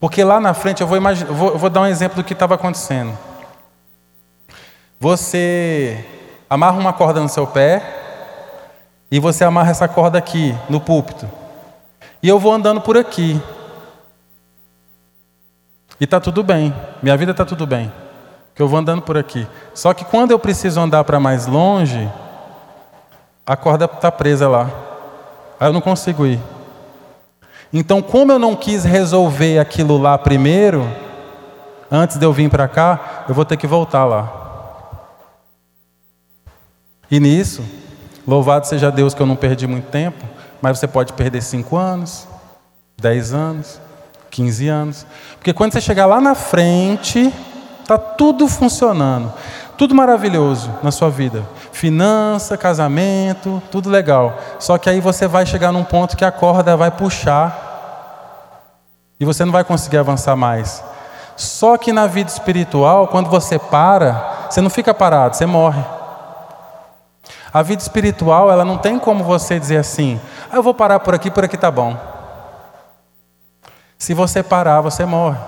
Porque 0.00 0.22
lá 0.22 0.38
na 0.38 0.54
frente, 0.54 0.80
eu 0.80 0.86
vou, 0.86 0.96
imaginar, 0.96 1.32
vou, 1.32 1.58
vou 1.58 1.68
dar 1.68 1.80
um 1.80 1.86
exemplo 1.86 2.16
do 2.16 2.24
que 2.24 2.32
estava 2.32 2.54
acontecendo. 2.54 3.16
Você 5.00 6.04
amarra 6.48 6.78
uma 6.78 6.92
corda 6.92 7.20
no 7.20 7.28
seu 7.28 7.46
pé 7.46 7.82
e 9.10 9.18
você 9.18 9.44
amarra 9.44 9.70
essa 9.70 9.88
corda 9.88 10.18
aqui, 10.18 10.54
no 10.68 10.80
púlpito. 10.80 11.28
E 12.22 12.28
eu 12.28 12.38
vou 12.38 12.52
andando 12.52 12.80
por 12.80 12.96
aqui. 12.96 13.40
E 16.00 16.04
está 16.04 16.20
tudo 16.20 16.42
bem, 16.44 16.74
minha 17.02 17.16
vida 17.16 17.32
está 17.32 17.44
tudo 17.44 17.66
bem, 17.66 17.92
que 18.54 18.62
eu 18.62 18.68
vou 18.68 18.78
andando 18.78 19.02
por 19.02 19.16
aqui. 19.16 19.46
Só 19.74 19.92
que 19.92 20.04
quando 20.04 20.30
eu 20.30 20.38
preciso 20.38 20.80
andar 20.80 21.02
para 21.02 21.18
mais 21.18 21.46
longe, 21.46 22.08
a 23.44 23.56
corda 23.56 23.86
está 23.86 24.12
presa 24.12 24.48
lá. 24.48 24.70
Aí 25.58 25.68
eu 25.68 25.72
não 25.72 25.80
consigo 25.80 26.24
ir. 26.24 26.40
Então, 27.72 28.00
como 28.00 28.32
eu 28.32 28.38
não 28.38 28.56
quis 28.56 28.84
resolver 28.84 29.58
aquilo 29.58 29.98
lá 29.98 30.16
primeiro, 30.16 30.88
antes 31.90 32.16
de 32.16 32.24
eu 32.24 32.32
vir 32.32 32.48
para 32.48 32.66
cá, 32.66 33.24
eu 33.28 33.34
vou 33.34 33.44
ter 33.44 33.56
que 33.56 33.66
voltar 33.66 34.04
lá. 34.04 34.38
E 37.10 37.20
nisso, 37.20 37.62
louvado 38.26 38.66
seja 38.66 38.90
Deus 38.90 39.14
que 39.14 39.20
eu 39.20 39.26
não 39.26 39.36
perdi 39.36 39.66
muito 39.66 39.86
tempo, 39.90 40.24
mas 40.60 40.78
você 40.78 40.86
pode 40.86 41.12
perder 41.12 41.42
5 41.42 41.76
anos, 41.76 42.26
10 42.98 43.32
anos, 43.34 43.80
15 44.30 44.68
anos. 44.68 45.06
Porque 45.36 45.52
quando 45.52 45.72
você 45.72 45.80
chegar 45.80 46.06
lá 46.06 46.20
na 46.20 46.34
frente, 46.34 47.32
está 47.80 47.96
tudo 47.96 48.48
funcionando, 48.48 49.32
tudo 49.78 49.94
maravilhoso 49.94 50.70
na 50.82 50.90
sua 50.90 51.08
vida. 51.08 51.42
Finança, 51.70 52.58
casamento, 52.58 53.62
tudo 53.70 53.88
legal. 53.88 54.36
Só 54.58 54.76
que 54.76 54.90
aí 54.90 55.00
você 55.00 55.28
vai 55.28 55.46
chegar 55.46 55.70
num 55.70 55.84
ponto 55.84 56.16
que 56.16 56.24
a 56.24 56.32
corda 56.32 56.76
vai 56.76 56.90
puxar 56.90 57.66
e 59.20 59.24
você 59.24 59.44
não 59.44 59.52
vai 59.52 59.62
conseguir 59.62 59.98
avançar 59.98 60.34
mais. 60.34 60.82
Só 61.36 61.76
que 61.76 61.92
na 61.92 62.08
vida 62.08 62.28
espiritual, 62.28 63.06
quando 63.06 63.30
você 63.30 63.56
para, 63.56 64.48
você 64.50 64.60
não 64.60 64.68
fica 64.68 64.92
parado, 64.92 65.36
você 65.36 65.46
morre. 65.46 65.84
A 67.54 67.62
vida 67.62 67.80
espiritual, 67.80 68.50
ela 68.50 68.64
não 68.64 68.76
tem 68.76 68.98
como 68.98 69.22
você 69.22 69.60
dizer 69.60 69.76
assim: 69.76 70.20
ah, 70.50 70.56
eu 70.56 70.62
vou 70.62 70.74
parar 70.74 70.98
por 70.98 71.14
aqui, 71.14 71.30
por 71.30 71.44
aqui 71.44 71.56
tá 71.56 71.70
bom. 71.70 71.96
Se 73.96 74.12
você 74.12 74.42
parar, 74.42 74.80
você 74.80 75.04
morre. 75.04 75.38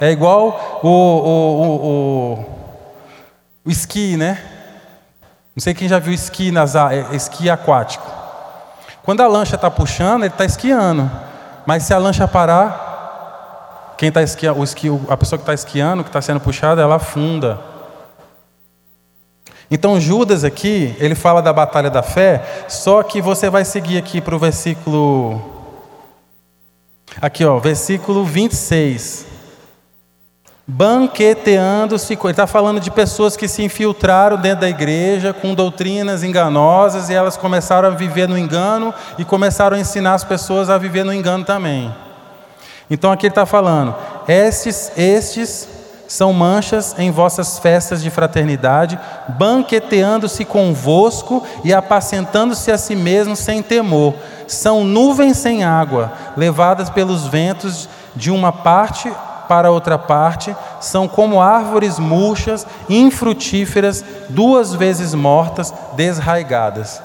É 0.00 0.10
igual 0.10 0.80
o, 0.82 0.88
o, 0.88 1.62
o, 1.62 1.86
o, 1.86 2.63
o 3.64 3.70
esqui, 3.70 4.16
né? 4.16 4.42
Não 5.56 5.62
sei 5.62 5.72
quem 5.72 5.88
já 5.88 5.98
viu 5.98 6.12
esqui, 6.12 6.50
nas, 6.50 6.74
é, 6.74 7.06
esqui 7.12 7.48
aquático. 7.48 8.04
Quando 9.02 9.20
a 9.20 9.26
lancha 9.26 9.54
está 9.54 9.70
puxando, 9.70 10.24
ele 10.24 10.32
está 10.32 10.44
esquiando. 10.44 11.10
Mas 11.64 11.84
se 11.84 11.94
a 11.94 11.98
lancha 11.98 12.26
parar, 12.26 13.94
quem 13.96 14.08
está 14.08 14.22
esquiando, 14.22 14.60
o 14.60 14.64
esqui, 14.64 14.88
a 15.08 15.16
pessoa 15.16 15.38
que 15.38 15.42
está 15.42 15.54
esquiando, 15.54 16.02
que 16.02 16.08
está 16.08 16.20
sendo 16.20 16.40
puxada, 16.40 16.82
ela 16.82 16.96
afunda. 16.96 17.60
Então 19.70 19.98
Judas 20.00 20.44
aqui, 20.44 20.94
ele 20.98 21.14
fala 21.14 21.40
da 21.40 21.52
batalha 21.52 21.90
da 21.90 22.02
fé, 22.02 22.66
só 22.68 23.02
que 23.02 23.22
você 23.22 23.48
vai 23.48 23.64
seguir 23.64 23.96
aqui 23.96 24.20
para 24.20 24.34
o 24.34 24.38
versículo. 24.38 25.52
Aqui, 27.20 27.44
ó, 27.44 27.58
versículo 27.58 28.24
26. 28.24 29.33
Banqueteando-se, 30.66 32.14
ele 32.14 32.30
está 32.30 32.46
falando 32.46 32.80
de 32.80 32.90
pessoas 32.90 33.36
que 33.36 33.46
se 33.46 33.62
infiltraram 33.62 34.38
dentro 34.38 34.62
da 34.62 34.68
igreja 34.68 35.34
com 35.34 35.54
doutrinas 35.54 36.22
enganosas 36.22 37.10
e 37.10 37.14
elas 37.14 37.36
começaram 37.36 37.88
a 37.88 37.92
viver 37.92 38.26
no 38.26 38.38
engano 38.38 38.92
e 39.18 39.26
começaram 39.26 39.76
a 39.76 39.80
ensinar 39.80 40.14
as 40.14 40.24
pessoas 40.24 40.70
a 40.70 40.78
viver 40.78 41.04
no 41.04 41.12
engano 41.12 41.44
também. 41.44 41.94
Então 42.88 43.12
aqui 43.12 43.26
ele 43.26 43.32
está 43.32 43.44
falando: 43.44 43.94
estes, 44.26 44.90
estes 44.96 45.68
são 46.08 46.32
manchas 46.32 46.94
em 46.98 47.10
vossas 47.10 47.58
festas 47.58 48.02
de 48.02 48.08
fraternidade, 48.08 48.98
banqueteando-se 49.28 50.46
convosco 50.46 51.46
e 51.62 51.74
apacentando-se 51.74 52.72
a 52.72 52.78
si 52.78 52.96
mesmos 52.96 53.38
sem 53.38 53.62
temor. 53.62 54.14
São 54.46 54.82
nuvens 54.82 55.36
sem 55.36 55.62
água, 55.62 56.10
levadas 56.38 56.88
pelos 56.88 57.26
ventos 57.26 57.86
de 58.16 58.30
uma 58.30 58.50
parte 58.50 59.12
para 59.48 59.70
outra 59.70 59.98
parte, 59.98 60.54
são 60.80 61.06
como 61.08 61.40
árvores 61.40 61.98
murchas, 61.98 62.66
infrutíferas, 62.88 64.04
duas 64.28 64.74
vezes 64.74 65.14
mortas, 65.14 65.72
desraigadas. 65.94 67.02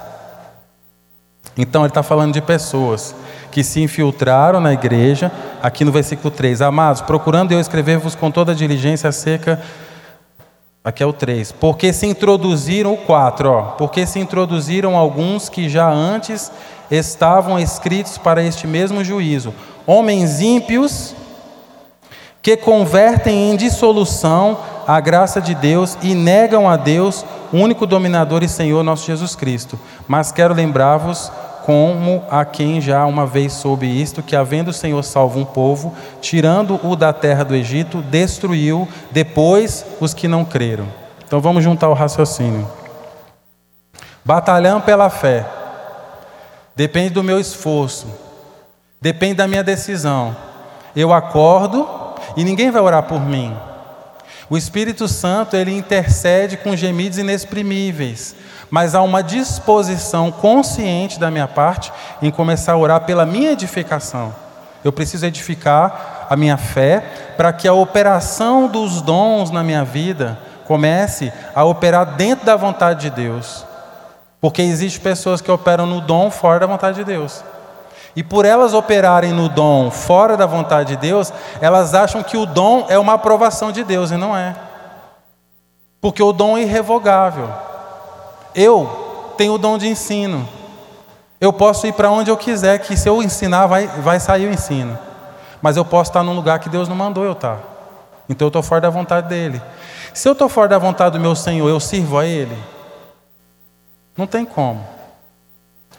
Então 1.58 1.82
ele 1.82 1.90
está 1.90 2.04
falando 2.04 2.34
de 2.34 2.42
pessoas 2.42 3.14
que 3.52 3.64
se 3.64 3.82
infiltraram 3.82 4.60
na 4.60 4.74
igreja, 4.74 5.32
aqui 5.62 5.84
no 5.84 5.92
versículo 5.92 6.32
3. 6.32 6.62
Amados, 6.62 7.02
procurando 7.02 7.52
eu 7.52 7.60
escrever-vos 7.60 8.16
com 8.16 8.32
toda 8.32 8.56
diligência 8.56 9.10
acerca. 9.10 9.60
Aqui 10.84 11.04
é 11.04 11.06
o 11.06 11.12
3. 11.12 11.52
Porque 11.52 11.92
se 11.92 12.06
introduziram, 12.06 12.94
o 12.94 12.98
4, 12.98 13.50
ó. 13.50 13.62
Porque 13.72 14.06
se 14.06 14.20
introduziram 14.20 14.96
alguns 14.96 15.50
que 15.50 15.68
já 15.68 15.90
antes 15.90 16.52
estavam 16.90 17.60
escritos 17.60 18.18
para 18.18 18.42
este 18.42 18.66
mesmo 18.66 19.04
juízo. 19.04 19.54
Homens 19.86 20.40
ímpios 20.40 21.14
que 22.50 22.58
convertem 22.58 23.52
em 23.52 23.56
dissolução 23.56 24.58
a 24.88 25.00
graça 25.00 25.40
de 25.40 25.54
Deus 25.54 25.96
e 26.02 26.16
negam 26.16 26.68
a 26.68 26.76
Deus, 26.76 27.24
único 27.54 27.86
dominador 27.86 28.42
e 28.42 28.50
Senhor 28.50 28.82
nosso 28.82 29.06
Jesus 29.06 29.36
Cristo. 29.36 29.80
Mas 30.08 30.32
quero 30.32 30.52
lembrar-vos 30.52 31.32
como 31.64 32.24
a 32.28 32.44
quem 32.44 32.82
já 32.82 33.06
uma 33.06 33.28
vez 33.28 33.54
soube 33.54 33.86
isto, 33.86 34.24
que 34.24 34.36
havendo 34.36 34.70
o 34.70 34.74
Senhor 34.74 35.04
salvo 35.04 35.40
um 35.40 35.46
povo, 35.46 35.94
tirando-o 36.22 36.96
da 36.96 37.14
terra 37.14 37.44
do 37.44 37.56
Egito, 37.56 38.02
destruiu 38.02 38.88
depois 39.12 39.86
os 40.00 40.16
que 40.16 40.28
não 40.28 40.44
creram. 40.44 40.88
Então 41.24 41.40
vamos 41.40 41.64
juntar 41.64 41.88
o 41.90 41.94
raciocínio. 41.94 42.68
Batalhando 44.26 44.82
pela 44.82 45.12
fé, 45.12 45.46
depende 46.76 47.12
do 47.12 47.24
meu 47.24 47.40
esforço, 47.40 48.08
depende 49.00 49.36
da 49.36 49.48
minha 49.48 49.64
decisão. 49.64 50.36
Eu 50.96 51.14
acordo 51.14 52.09
e 52.36 52.44
ninguém 52.44 52.72
vai 52.72 52.82
orar 52.82 53.04
por 53.04 53.22
mim. 53.22 53.56
O 54.50 54.58
Espírito 54.58 55.08
Santo, 55.08 55.56
ele 55.56 55.76
intercede 55.76 56.58
com 56.58 56.76
gemidos 56.76 57.20
inexprimíveis, 57.20 58.36
mas 58.70 58.96
há 58.96 59.02
uma 59.02 59.22
disposição 59.22 60.32
consciente 60.32 61.20
da 61.20 61.30
minha 61.30 61.48
parte 61.48 61.92
em 62.22 62.32
começar 62.32 62.74
a 62.74 62.78
orar 62.78 63.02
pela 63.02 63.26
minha 63.26 63.52
edificação. 63.52 64.34
Eu 64.84 64.92
preciso 64.92 65.26
edificar 65.26 66.28
a 66.30 66.36
minha 66.36 66.58
fé 66.58 67.34
para 67.36 67.52
que 67.52 67.68
a 67.68 67.74
operação 67.74 68.68
dos 68.68 69.02
dons 69.02 69.52
na 69.52 69.64
minha 69.64 69.84
vida 69.84 70.40
comece 70.66 71.34
a 71.54 71.64
operar 71.64 72.16
dentro 72.16 72.46
da 72.46 72.56
vontade 72.56 73.02
de 73.02 73.10
Deus. 73.10 73.66
Porque 74.40 74.62
existem 74.62 75.02
pessoas 75.02 75.42
que 75.42 75.52
operam 75.52 75.86
no 75.86 76.00
dom 76.00 76.32
fora 76.32 76.62
da 76.62 76.66
vontade 76.68 76.98
de 76.98 77.04
Deus. 77.04 77.44
E 78.16 78.24
por 78.24 78.46
elas 78.46 78.74
operarem 78.74 79.32
no 79.32 79.48
dom 79.48 79.92
fora 79.92 80.36
da 80.36 80.46
vontade 80.46 80.96
de 80.96 80.98
Deus, 80.98 81.32
elas 81.62 81.94
acham 81.94 82.24
que 82.24 82.38
o 82.38 82.46
dom 82.46 82.86
é 82.90 82.98
uma 82.98 83.14
aprovação 83.14 83.72
de 83.72 83.84
Deus, 83.84 84.12
e 84.12 84.18
não 84.18 84.36
é. 84.36 84.56
Porque 86.02 86.24
o 86.24 86.34
dom 86.34 86.58
é 86.58 86.62
irrevogável. 86.62 87.50
Eu 88.56 89.34
tenho 89.38 89.54
o 89.54 89.58
dom 89.58 89.78
de 89.78 89.88
ensino. 89.88 90.48
Eu 91.40 91.54
posso 91.54 91.88
ir 91.88 91.94
para 91.94 92.12
onde 92.12 92.30
eu 92.30 92.38
quiser, 92.38 92.80
que 92.80 92.98
se 92.98 93.08
eu 93.08 93.22
ensinar, 93.24 93.68
vai, 93.68 93.88
vai 93.88 94.20
sair 94.20 94.48
o 94.48 94.54
ensino. 94.54 94.98
Mas 95.62 95.78
eu 95.78 95.86
posso 95.86 96.10
estar 96.10 96.24
num 96.24 96.34
lugar 96.34 96.60
que 96.60 96.70
Deus 96.70 96.88
não 96.88 96.96
mandou 96.96 97.24
eu 97.24 97.34
estar. 97.34 97.60
Então 98.28 98.46
eu 98.46 98.50
estou 98.50 98.64
fora 98.64 98.82
da 98.82 98.90
vontade 98.90 99.28
dele. 99.28 99.62
Se 100.14 100.28
eu 100.28 100.34
estou 100.34 100.50
fora 100.50 100.70
da 100.70 100.78
vontade 100.78 101.18
do 101.18 101.22
meu 101.22 101.36
Senhor, 101.36 101.70
eu 101.70 101.80
sirvo 101.80 102.18
a 102.18 102.26
Ele? 102.26 102.58
Não 104.18 104.28
tem 104.28 104.46
como. 104.46 104.86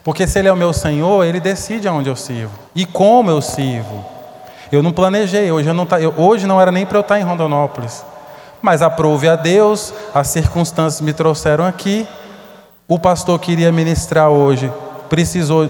Porque 0.03 0.27
se 0.27 0.39
Ele 0.39 0.49
é 0.49 0.53
o 0.53 0.57
meu 0.57 0.73
Senhor, 0.73 1.25
Ele 1.25 1.41
decide 1.41 1.87
aonde 1.87 2.09
eu 2.09 2.17
sirvo 2.17 2.53
e 2.75 2.87
como 2.87 3.31
eu 3.31 3.41
sirvo. 3.41 4.05
Eu 4.73 4.83
não 4.83 4.93
planejei, 4.93 5.51
hoje, 5.51 5.69
eu 5.69 5.75
não, 5.75 5.85
tá, 5.85 6.01
eu, 6.01 6.15
hoje 6.17 6.47
não 6.47 6.61
era 6.61 6.71
nem 6.71 6.87
para 6.87 6.99
eu 6.99 7.03
estar 7.03 7.19
em 7.19 7.25
Rondonópolis. 7.25 8.05
Mas 8.63 8.83
aprove 8.83 9.29
a 9.29 9.37
Deus, 9.37 9.93
as 10.15 10.29
circunstâncias 10.29 11.01
me 11.01 11.13
trouxeram 11.13 11.65
aqui. 11.65 12.07
O 12.87 12.99
pastor 12.99 13.39
que 13.39 13.53
iria 13.53 13.73
ministrar 13.73 14.29
hoje 14.29 14.73
precisou 15.09 15.69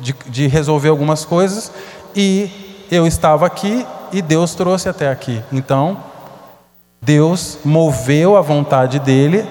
de, 0.00 0.14
de 0.26 0.46
resolver 0.46 0.88
algumas 0.88 1.24
coisas 1.24 1.72
e 2.14 2.86
eu 2.90 3.06
estava 3.06 3.46
aqui 3.46 3.84
e 4.12 4.22
Deus 4.22 4.54
trouxe 4.54 4.88
até 4.88 5.10
aqui. 5.10 5.42
Então, 5.52 5.96
Deus 7.00 7.58
moveu 7.64 8.36
a 8.36 8.40
vontade 8.40 8.98
dele 8.98 9.46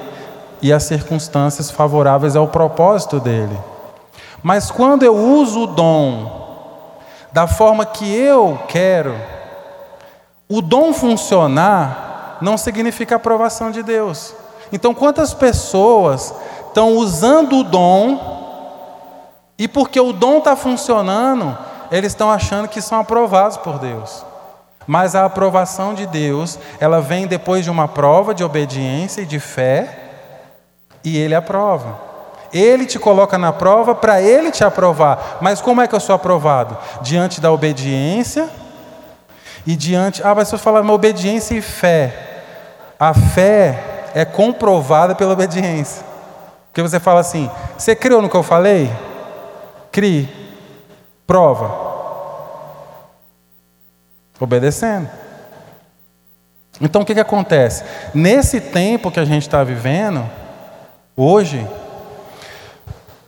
e 0.62 0.72
as 0.72 0.84
circunstâncias 0.84 1.70
favoráveis 1.70 2.36
ao 2.36 2.48
propósito 2.48 3.20
dele. 3.20 3.58
Mas 4.44 4.70
quando 4.72 5.04
eu 5.04 5.15
uso 5.15 5.63
o 5.63 5.68
dom 5.68 6.98
da 7.32 7.48
forma 7.48 7.86
que 7.86 8.13
eu 8.15 8.60
quero, 8.68 9.15
o 10.48 10.62
dom 10.62 10.94
funcionar 10.94 12.38
não 12.42 12.58
significa 12.58 13.15
aprovação 13.15 13.72
de 13.72 13.82
Deus. 13.82 14.34
Então, 14.72 14.94
quantas 14.94 15.34
pessoas 15.34 16.34
estão 16.68 16.94
usando 16.94 17.60
o 17.60 17.63
dom 17.63 18.36
e 19.58 19.68
porque 19.68 20.00
o 20.00 20.12
dom 20.12 20.39
está 20.39 20.56
funcionando, 20.56 21.58
eles 21.89 22.12
estão 22.12 22.30
achando 22.30 22.68
que 22.68 22.82
são 22.82 23.00
aprovados 23.00 23.58
por 23.58 23.80
Deus. 23.80 24.25
Mas 24.86 25.15
a 25.15 25.25
aprovação 25.25 25.94
de 25.94 26.06
Deus, 26.06 26.60
ela 26.80 27.01
vem 27.01 27.25
depois 27.25 27.63
de 27.63 27.72
uma 27.72 27.88
prova 27.88 28.36
de 28.36 28.44
obediência 28.44 29.22
e 29.22 29.25
de 29.25 29.39
fé, 29.39 30.00
e 31.04 31.18
Ele 31.18 31.34
aprova. 31.34 31.98
Ele 32.54 32.86
te 32.86 32.98
coloca 33.00 33.38
na 33.38 33.52
prova 33.52 33.94
para 33.94 34.22
ele 34.22 34.52
te 34.52 34.63
aprovar. 34.63 35.38
Mas 35.41 35.62
como 35.62 35.82
é 35.82 35.88
que 35.88 35.96
eu 35.96 36.00
sou 36.00 36.15
aprovado? 36.15 36.78
Diante 37.02 37.41
da 37.41 37.52
obediência 37.52 38.50
e 39.65 39.76
diante. 39.76 40.22
Ah, 40.24 40.34
mas 40.36 40.48
se 40.48 40.56
eu 40.56 40.60
falar 40.60 40.82
uma 40.82 40.93
obediência 40.93 41.56
e 41.56 41.62
fé. 41.62 42.43
A 43.00 43.13
fé 43.13 44.12
é 44.13 44.24
comprovada 44.24 45.15
pela 45.15 45.34
obediência. 45.34 46.04
Porque 46.67 46.82
você 46.82 47.00
fala 47.00 47.19
assim: 47.19 47.50
você 47.78 47.96
creu 47.96 48.22
no 48.22 48.30
que 48.30 48.36
eu 48.36 48.43
falei? 48.43 48.91
Crie. 49.91 50.30
Prova. 51.26 51.86
Obedecendo. 54.39 55.10
Então 56.82 57.02
o 57.02 57.06
que, 57.06 57.13
que 57.13 57.19
acontece? 57.19 57.84
Nesse 58.13 58.60
tempo 58.60 59.10
que 59.10 59.19
a 59.19 59.26
gente 59.26 59.43
está 59.43 59.63
vivendo, 59.63 60.30
hoje, 61.15 61.65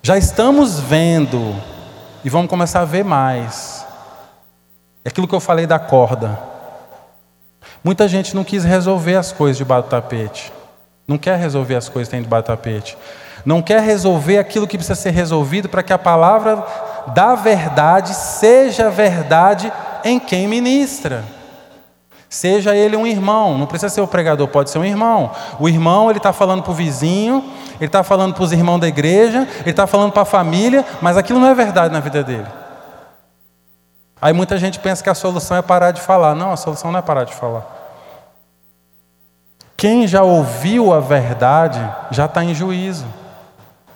já 0.08 0.18
estamos 0.18 0.80
vendo, 0.80 1.54
e 2.24 2.30
vamos 2.30 2.50
começar 2.50 2.80
a 2.80 2.86
ver 2.86 3.04
mais. 3.04 3.86
É 5.04 5.10
aquilo 5.10 5.28
que 5.28 5.36
eu 5.36 5.40
falei 5.42 5.68
da 5.68 5.78
corda. 5.78 6.40
Muita 7.84 8.08
gente 8.08 8.34
não 8.34 8.46
quis 8.46 8.64
resolver 8.64 9.16
as 9.18 9.34
coisas 9.34 9.58
debaixo 9.58 9.84
do 9.84 9.90
tapete. 9.90 10.54
Não 11.06 11.18
quer 11.18 11.38
resolver 11.38 11.76
as 11.76 11.90
coisas 11.90 12.08
que 12.08 12.16
tem 12.16 12.24
debaixo 12.24 12.46
do 12.46 12.48
tapete. 12.48 12.98
Não 13.46 13.62
quer 13.62 13.82
resolver 13.82 14.38
aquilo 14.38 14.66
que 14.66 14.78
precisa 14.78 14.96
ser 14.96 15.12
resolvido 15.12 15.68
para 15.68 15.84
que 15.84 15.92
a 15.92 15.98
palavra 15.98 16.66
da 17.08 17.36
verdade 17.36 18.14
seja 18.14 18.90
verdade 18.90 19.70
em 20.06 20.22
quem 20.22 20.48
ministra. 20.48 21.26
Seja 22.30 22.76
ele 22.76 22.98
um 22.98 23.08
irmão, 23.08 23.58
não 23.58 23.66
precisa 23.66 23.90
ser 23.90 24.02
o 24.02 24.08
pregador, 24.08 24.48
pode 24.50 24.70
ser 24.70 24.80
um 24.80 24.86
irmão. 24.86 25.32
O 25.60 25.70
irmão 25.70 26.10
ele 26.10 26.20
está 26.20 26.34
falando 26.34 26.62
para 26.62 26.72
o 26.72 26.76
vizinho, 26.76 27.44
ele 27.80 27.86
está 27.86 28.04
falando 28.04 28.34
para 28.34 28.44
os 28.44 28.52
irmãos 28.52 28.80
da 28.80 28.88
igreja, 28.88 29.48
ele 29.62 29.70
está 29.70 29.88
falando 29.88 30.12
para 30.12 30.24
a 30.24 30.26
família, 30.26 30.86
mas 31.02 31.16
aquilo 31.16 31.40
não 31.40 31.48
é 31.48 31.56
verdade 31.56 31.94
na 31.94 32.02
vida 32.02 32.24
dele. 32.24 32.48
Aí 34.22 34.34
muita 34.34 34.58
gente 34.58 34.80
pensa 34.80 35.02
que 35.02 35.10
a 35.10 35.16
solução 35.16 35.56
é 35.56 35.62
parar 35.62 35.92
de 35.92 36.02
falar. 36.02 36.36
Não, 36.36 36.52
a 36.52 36.58
solução 36.58 36.92
não 36.92 37.00
é 37.00 37.02
parar 37.02 37.24
de 37.24 37.34
falar. 37.34 37.66
Quem 39.78 40.08
já 40.08 40.24
ouviu 40.24 40.92
a 40.92 41.00
verdade 41.00 41.80
já 42.10 42.26
está 42.26 42.44
em 42.44 42.54
juízo 42.54 43.06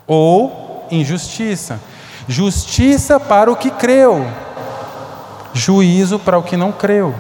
ou 0.06 0.86
em 0.92 1.04
justiça. 1.04 1.80
Justiça 2.28 3.20
para 3.20 3.52
o 3.52 3.56
que 3.56 3.72
creu, 3.72 4.28
juízo 5.54 6.20
para 6.20 6.38
o 6.38 6.44
que 6.44 6.56
não 6.56 6.72
creu. 6.72 7.16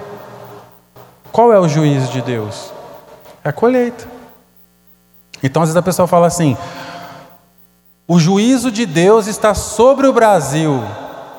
Qual 1.32 1.54
é 1.54 1.60
o 1.60 1.68
juízo 1.68 2.12
de 2.12 2.22
Deus? 2.22 2.74
É 3.44 3.50
a 3.50 3.54
colheita. 3.54 4.08
Então, 5.42 5.62
às 5.62 5.70
vezes 5.70 5.78
a 5.78 5.82
pessoa 5.82 6.08
fala 6.08 6.28
assim: 6.28 6.58
o 8.08 8.20
juízo 8.20 8.72
de 8.72 8.86
Deus 8.86 9.28
está 9.28 9.54
sobre 9.54 10.08
o 10.08 10.14
Brasil. 10.14 10.82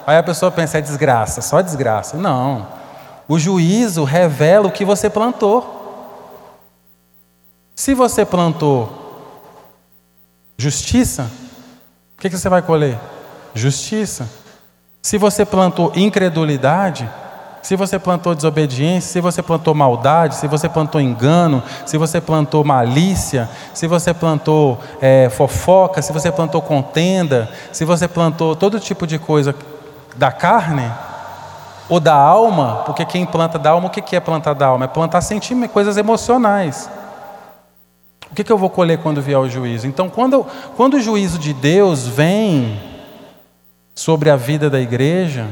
Aí 0.06 0.16
a 0.16 0.22
pessoa 0.22 0.50
pensa: 0.50 0.78
é 0.78 0.80
desgraça, 0.80 1.42
só 1.42 1.60
desgraça. 1.60 2.16
Não. 2.16 2.66
O 3.28 3.38
juízo 3.38 4.04
revela 4.04 4.68
o 4.68 4.72
que 4.72 4.84
você 4.84 5.08
plantou. 5.08 5.80
Se 7.74 7.94
você 7.94 8.24
plantou 8.24 9.00
justiça, 10.56 11.30
o 12.16 12.20
que, 12.20 12.30
que 12.30 12.36
você 12.36 12.48
vai 12.48 12.62
colher? 12.62 12.98
Justiça. 13.54 14.28
Se 15.02 15.18
você 15.18 15.44
plantou 15.44 15.92
incredulidade, 15.96 17.10
se 17.62 17.76
você 17.76 17.96
plantou 17.98 18.34
desobediência, 18.34 19.12
se 19.12 19.20
você 19.20 19.40
plantou 19.40 19.72
maldade, 19.72 20.34
se 20.34 20.48
você 20.48 20.68
plantou 20.68 21.00
engano, 21.00 21.62
se 21.86 21.96
você 21.96 22.20
plantou 22.20 22.64
malícia, 22.64 23.48
se 23.72 23.86
você 23.86 24.12
plantou 24.12 24.80
é, 25.00 25.28
fofoca, 25.30 26.02
se 26.02 26.12
você 26.12 26.32
plantou 26.32 26.60
contenda, 26.60 27.48
se 27.70 27.84
você 27.84 28.08
plantou 28.08 28.56
todo 28.56 28.80
tipo 28.80 29.06
de 29.06 29.16
coisa 29.18 29.54
da 30.16 30.32
carne 30.32 30.90
ou 31.88 32.00
da 32.00 32.14
alma, 32.14 32.82
porque 32.84 33.04
quem 33.04 33.24
planta 33.24 33.58
da 33.58 33.70
alma, 33.70 33.86
o 33.86 33.90
que 33.90 34.16
é 34.16 34.20
plantar 34.20 34.54
da 34.54 34.66
alma? 34.66 34.86
É 34.86 34.88
plantar 34.88 35.20
sentimentos, 35.20 35.72
coisas 35.72 35.96
emocionais. 35.96 36.90
O 38.30 38.34
que, 38.34 38.50
eu 38.50 38.56
vou 38.56 38.70
colher 38.70 38.98
quando 38.98 39.20
vier 39.20 39.38
o 39.38 39.48
juízo? 39.48 39.86
Então, 39.86 40.08
quando, 40.08 40.46
quando 40.74 40.94
o 40.94 41.00
juízo 41.00 41.38
de 41.38 41.52
Deus 41.52 42.08
vem 42.08 42.80
sobre 43.94 44.30
a 44.30 44.36
vida 44.36 44.70
da 44.70 44.80
igreja, 44.80 45.48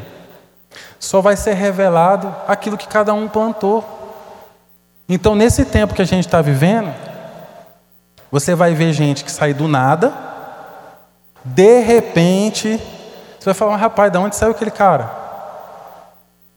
só 0.99 1.21
vai 1.21 1.37
ser 1.37 1.55
revelado 1.55 2.35
aquilo 2.47 2.77
que 2.77 2.87
cada 2.87 3.13
um 3.13 3.29
plantou. 3.29 3.85
Então, 5.09 5.35
nesse 5.35 5.65
tempo 5.65 5.95
que 5.95 6.03
a 6.03 6.07
gente 6.07 6.27
está 6.27 6.41
vivendo, 6.41 6.95
você 8.31 8.55
vai 8.55 8.75
ver 8.75 8.93
gente 8.93 9.25
que 9.25 9.33
sai 9.33 9.53
do 9.53 9.67
nada, 9.67 10.13
de 11.45 11.81
repente, 11.81 12.81
você 13.39 13.47
vai 13.47 13.55
falar, 13.55 13.77
rapaz, 13.77 14.13
de 14.13 14.19
onde 14.19 14.37
saiu 14.37 14.53
aquele 14.53 14.71
cara? 14.71 15.11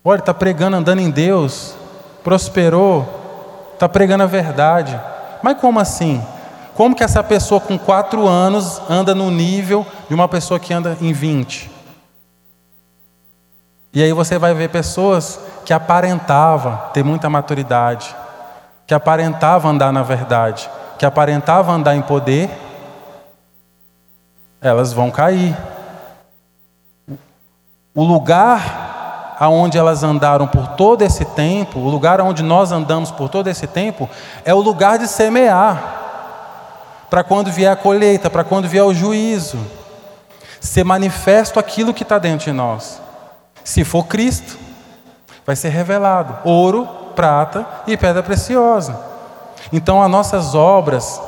Olha, 0.04 0.20
está 0.20 0.34
pregando, 0.34 0.76
andando 0.76 1.00
em 1.00 1.10
Deus, 1.10 1.74
prosperou, 2.24 3.72
está 3.74 3.88
pregando 3.88 4.24
a 4.24 4.28
verdade. 4.28 5.00
Mas 5.42 5.58
como 5.60 5.80
assim? 5.80 6.22
Como 6.76 6.96
que 6.96 7.04
essa 7.04 7.24
pessoa 7.24 7.62
com 7.62 7.78
quatro 7.78 8.28
anos 8.28 8.82
anda 8.90 9.16
no 9.16 9.32
nível 9.32 9.86
de 10.08 10.14
uma 10.14 10.28
pessoa 10.28 10.60
que 10.60 10.74
anda 10.74 10.98
em 11.00 11.14
20? 11.14 11.73
E 13.94 14.02
aí 14.02 14.12
você 14.12 14.40
vai 14.40 14.56
ver 14.56 14.70
pessoas 14.70 15.40
que 15.64 15.72
aparentavam 15.72 16.80
ter 16.94 17.04
muita 17.04 17.30
maturidade, 17.30 18.16
que 18.88 18.94
aparentavam 18.94 19.70
andar 19.70 19.94
na 19.94 20.02
verdade, 20.02 20.68
que 20.98 21.06
aparentavam 21.06 21.76
andar 21.76 21.96
em 21.96 22.02
poder, 22.02 22.50
elas 24.60 24.94
vão 24.94 25.12
cair. 25.12 25.56
O 27.94 28.04
lugar 28.04 29.36
aonde 29.40 29.78
elas 29.78 30.04
andaram 30.04 30.48
por 30.48 30.70
todo 30.70 31.04
esse 31.04 31.26
tempo, 31.26 31.78
o 31.78 31.90
lugar 31.90 32.20
onde 32.22 32.42
nós 32.42 32.72
andamos 32.72 33.12
por 33.12 33.30
todo 33.30 33.48
esse 33.48 33.68
tempo, 33.68 34.10
é 34.44 34.54
o 34.54 34.62
lugar 34.62 34.98
de 34.98 35.08
semear. 35.08 36.02
Para 37.12 37.24
quando 37.24 37.52
vier 37.52 37.72
a 37.72 37.76
colheita, 37.76 38.30
para 38.30 38.44
quando 38.44 38.68
vier 38.68 38.84
o 38.84 38.94
juízo, 38.94 39.60
ser 40.60 40.84
manifesto 40.84 41.60
aquilo 41.60 41.94
que 41.94 42.02
está 42.02 42.18
dentro 42.18 42.46
de 42.46 42.54
nós. 42.54 43.03
Se 43.64 43.84
for 43.84 44.06
Cristo, 44.06 44.58
vai 45.46 45.56
ser 45.56 45.70
revelado 45.70 46.38
ouro, 46.44 46.88
prata 47.16 47.66
e 47.88 47.96
pedra 47.96 48.24
preciosa. 48.24 49.00
Então, 49.72 50.02
as 50.02 50.10
nossas 50.10 50.54
obras, 50.56 51.22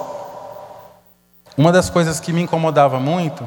uma 1.57 1.71
das 1.71 1.89
coisas 1.89 2.19
que 2.19 2.33
me 2.33 2.41
incomodava 2.41 2.99
muito 2.99 3.43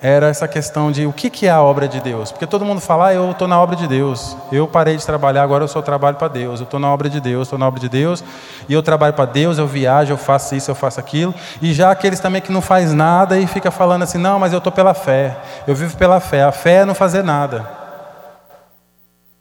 era 0.00 0.28
essa 0.28 0.46
questão 0.46 0.92
de 0.92 1.06
o 1.06 1.12
que 1.12 1.46
é 1.46 1.50
a 1.50 1.60
obra 1.60 1.88
de 1.88 2.00
Deus. 2.00 2.30
Porque 2.30 2.46
todo 2.46 2.64
mundo 2.64 2.80
fala, 2.80 3.08
ah, 3.08 3.14
eu 3.14 3.32
estou 3.32 3.48
na 3.48 3.60
obra 3.60 3.74
de 3.74 3.88
Deus. 3.88 4.36
Eu 4.52 4.68
parei 4.68 4.96
de 4.96 5.04
trabalhar, 5.04 5.42
agora 5.42 5.64
eu 5.64 5.68
só 5.68 5.82
trabalho 5.82 6.16
para 6.16 6.28
Deus. 6.28 6.60
Eu 6.60 6.64
estou 6.64 6.78
na 6.78 6.92
obra 6.92 7.10
de 7.10 7.20
Deus, 7.20 7.48
estou 7.48 7.58
na 7.58 7.66
obra 7.66 7.80
de 7.80 7.88
Deus. 7.88 8.22
E 8.68 8.72
eu 8.72 8.80
trabalho 8.80 9.12
para 9.12 9.24
Deus, 9.24 9.58
eu 9.58 9.66
viajo, 9.66 10.12
eu 10.12 10.16
faço 10.16 10.54
isso, 10.54 10.70
eu 10.70 10.74
faço 10.76 11.00
aquilo. 11.00 11.34
E 11.60 11.72
já 11.72 11.90
aqueles 11.90 12.20
também 12.20 12.40
que 12.40 12.52
não 12.52 12.60
faz 12.60 12.92
nada 12.92 13.38
e 13.38 13.46
fica 13.48 13.72
falando 13.72 14.04
assim, 14.04 14.18
não, 14.18 14.38
mas 14.38 14.52
eu 14.52 14.58
estou 14.58 14.72
pela 14.72 14.94
fé. 14.94 15.36
Eu 15.66 15.74
vivo 15.74 15.96
pela 15.96 16.20
fé. 16.20 16.44
A 16.44 16.52
fé 16.52 16.74
é 16.76 16.84
não 16.84 16.94
fazer 16.94 17.24
nada. 17.24 17.77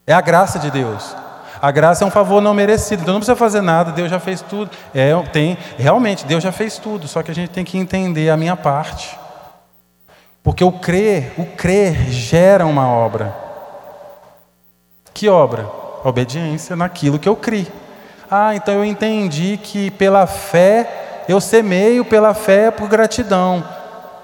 É 0.07 0.13
a 0.13 0.21
graça 0.21 0.57
de 0.57 0.71
Deus. 0.71 1.13
A 1.61 1.69
graça 1.69 2.05
é 2.05 2.07
um 2.07 2.11
favor 2.11 2.39
não 2.39 2.53
merecido, 2.53 3.01
então 3.01 3.13
não 3.13 3.19
precisa 3.19 3.35
fazer 3.35 3.61
nada, 3.61 3.91
Deus 3.91 4.09
já 4.09 4.19
fez 4.19 4.41
tudo. 4.41 4.71
É, 4.95 5.11
tem, 5.33 5.57
realmente, 5.77 6.25
Deus 6.25 6.41
já 6.41 6.51
fez 6.51 6.77
tudo, 6.77 7.07
só 7.09 7.21
que 7.21 7.29
a 7.29 7.35
gente 7.35 7.49
tem 7.49 7.65
que 7.65 7.77
entender 7.77 8.29
a 8.29 8.37
minha 8.37 8.55
parte. 8.55 9.19
Porque 10.41 10.63
o 10.63 10.71
crer, 10.71 11.33
o 11.37 11.45
crer 11.45 12.09
gera 12.09 12.65
uma 12.65 12.87
obra. 12.87 13.35
Que 15.13 15.27
obra? 15.27 15.67
Obediência 16.05 16.73
naquilo 16.73 17.19
que 17.19 17.27
eu 17.27 17.35
criei. 17.35 17.67
Ah, 18.31 18.55
então 18.55 18.75
eu 18.75 18.85
entendi 18.85 19.59
que 19.61 19.91
pela 19.91 20.25
fé 20.25 21.25
eu 21.27 21.41
semeio 21.41 22.05
pela 22.05 22.33
fé 22.33 22.71
por 22.71 22.87
gratidão. 22.87 23.63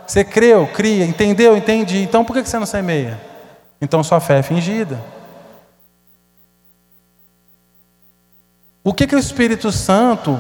Você 0.08 0.24
creu, 0.24 0.68
cria, 0.68 1.04
entendeu, 1.04 1.58
entendi. 1.58 2.04
Então 2.04 2.24
por 2.24 2.34
que 2.34 2.48
você 2.48 2.58
não 2.58 2.66
semeia? 2.66 3.20
Então 3.82 4.04
sua 4.04 4.22
fé 4.22 4.40
é 4.40 4.44
fingida. 4.44 4.98
O 8.84 8.94
que, 8.94 9.08
que 9.08 9.16
o 9.16 9.20
Espírito 9.20 9.72
Santo, 9.72 10.38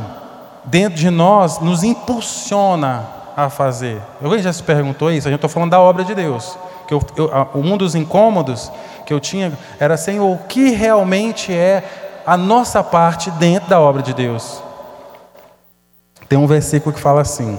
dentro 0.65 0.99
de 0.99 1.09
nós, 1.09 1.59
nos 1.59 1.81
impulsiona 1.81 3.05
a 3.37 3.49
fazer? 3.49 4.01
Alguém 4.21 4.39
já 4.41 4.51
se 4.51 4.61
perguntou 4.61 5.09
isso? 5.09 5.29
A 5.29 5.31
gente 5.31 5.37
está 5.37 5.47
falando 5.47 5.71
da 5.71 5.79
obra 5.79 6.03
de 6.03 6.13
Deus. 6.13 6.57
Que 6.85 6.93
eu, 6.93 7.01
eu, 7.15 7.49
um 7.55 7.77
dos 7.77 7.95
incômodos 7.95 8.69
que 9.05 9.13
eu 9.13 9.19
tinha 9.21 9.57
era 9.79 9.93
assim, 9.93 10.19
o 10.19 10.37
que 10.49 10.71
realmente 10.71 11.53
é 11.53 12.21
a 12.25 12.35
nossa 12.35 12.83
parte 12.83 13.31
dentro 13.31 13.69
da 13.69 13.79
obra 13.79 14.01
de 14.01 14.13
Deus. 14.13 14.61
Tem 16.27 16.37
um 16.37 16.47
versículo 16.47 16.93
que 16.93 16.99
fala 16.99 17.21
assim: 17.21 17.57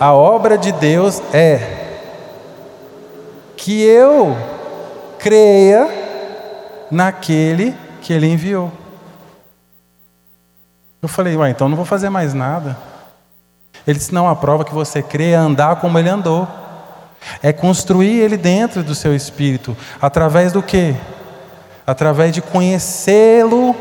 A 0.00 0.12
obra 0.12 0.58
de 0.58 0.72
Deus 0.72 1.22
é 1.32 1.82
que 3.56 3.82
eu 3.82 4.36
creia 5.16 5.88
naquele 6.90 7.83
que 8.04 8.12
ele 8.12 8.28
enviou. 8.28 8.70
Eu 11.00 11.08
falei, 11.08 11.34
ué, 11.36 11.50
então 11.50 11.68
não 11.70 11.76
vou 11.76 11.86
fazer 11.86 12.10
mais 12.10 12.34
nada. 12.34 12.76
Ele 13.86 13.98
disse: 13.98 14.12
não, 14.12 14.28
a 14.28 14.36
prova 14.36 14.64
que 14.64 14.74
você 14.74 15.02
crê 15.02 15.30
é 15.30 15.36
andar 15.36 15.76
como 15.76 15.98
ele 15.98 16.08
andou. 16.08 16.46
É 17.42 17.52
construir 17.52 18.20
ele 18.20 18.36
dentro 18.36 18.82
do 18.82 18.94
seu 18.94 19.16
espírito. 19.16 19.74
Através 20.00 20.52
do 20.52 20.62
quê? 20.62 20.94
Através 21.86 22.32
de 22.32 22.42
conhecê-lo 22.42 23.74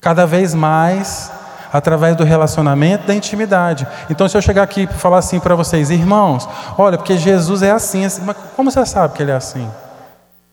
cada 0.00 0.26
vez 0.26 0.52
mais, 0.52 1.30
através 1.72 2.16
do 2.16 2.24
relacionamento, 2.24 3.06
da 3.06 3.14
intimidade. 3.14 3.86
Então, 4.10 4.28
se 4.28 4.36
eu 4.36 4.42
chegar 4.42 4.64
aqui 4.64 4.82
e 4.82 4.86
falar 4.86 5.18
assim 5.18 5.38
para 5.38 5.54
vocês, 5.54 5.90
irmãos, 5.90 6.48
olha, 6.76 6.98
porque 6.98 7.16
Jesus 7.16 7.62
é 7.62 7.70
assim, 7.70 8.04
assim, 8.04 8.22
mas 8.24 8.36
como 8.56 8.70
você 8.70 8.84
sabe 8.84 9.14
que 9.14 9.22
ele 9.22 9.30
é 9.30 9.36
assim? 9.36 9.70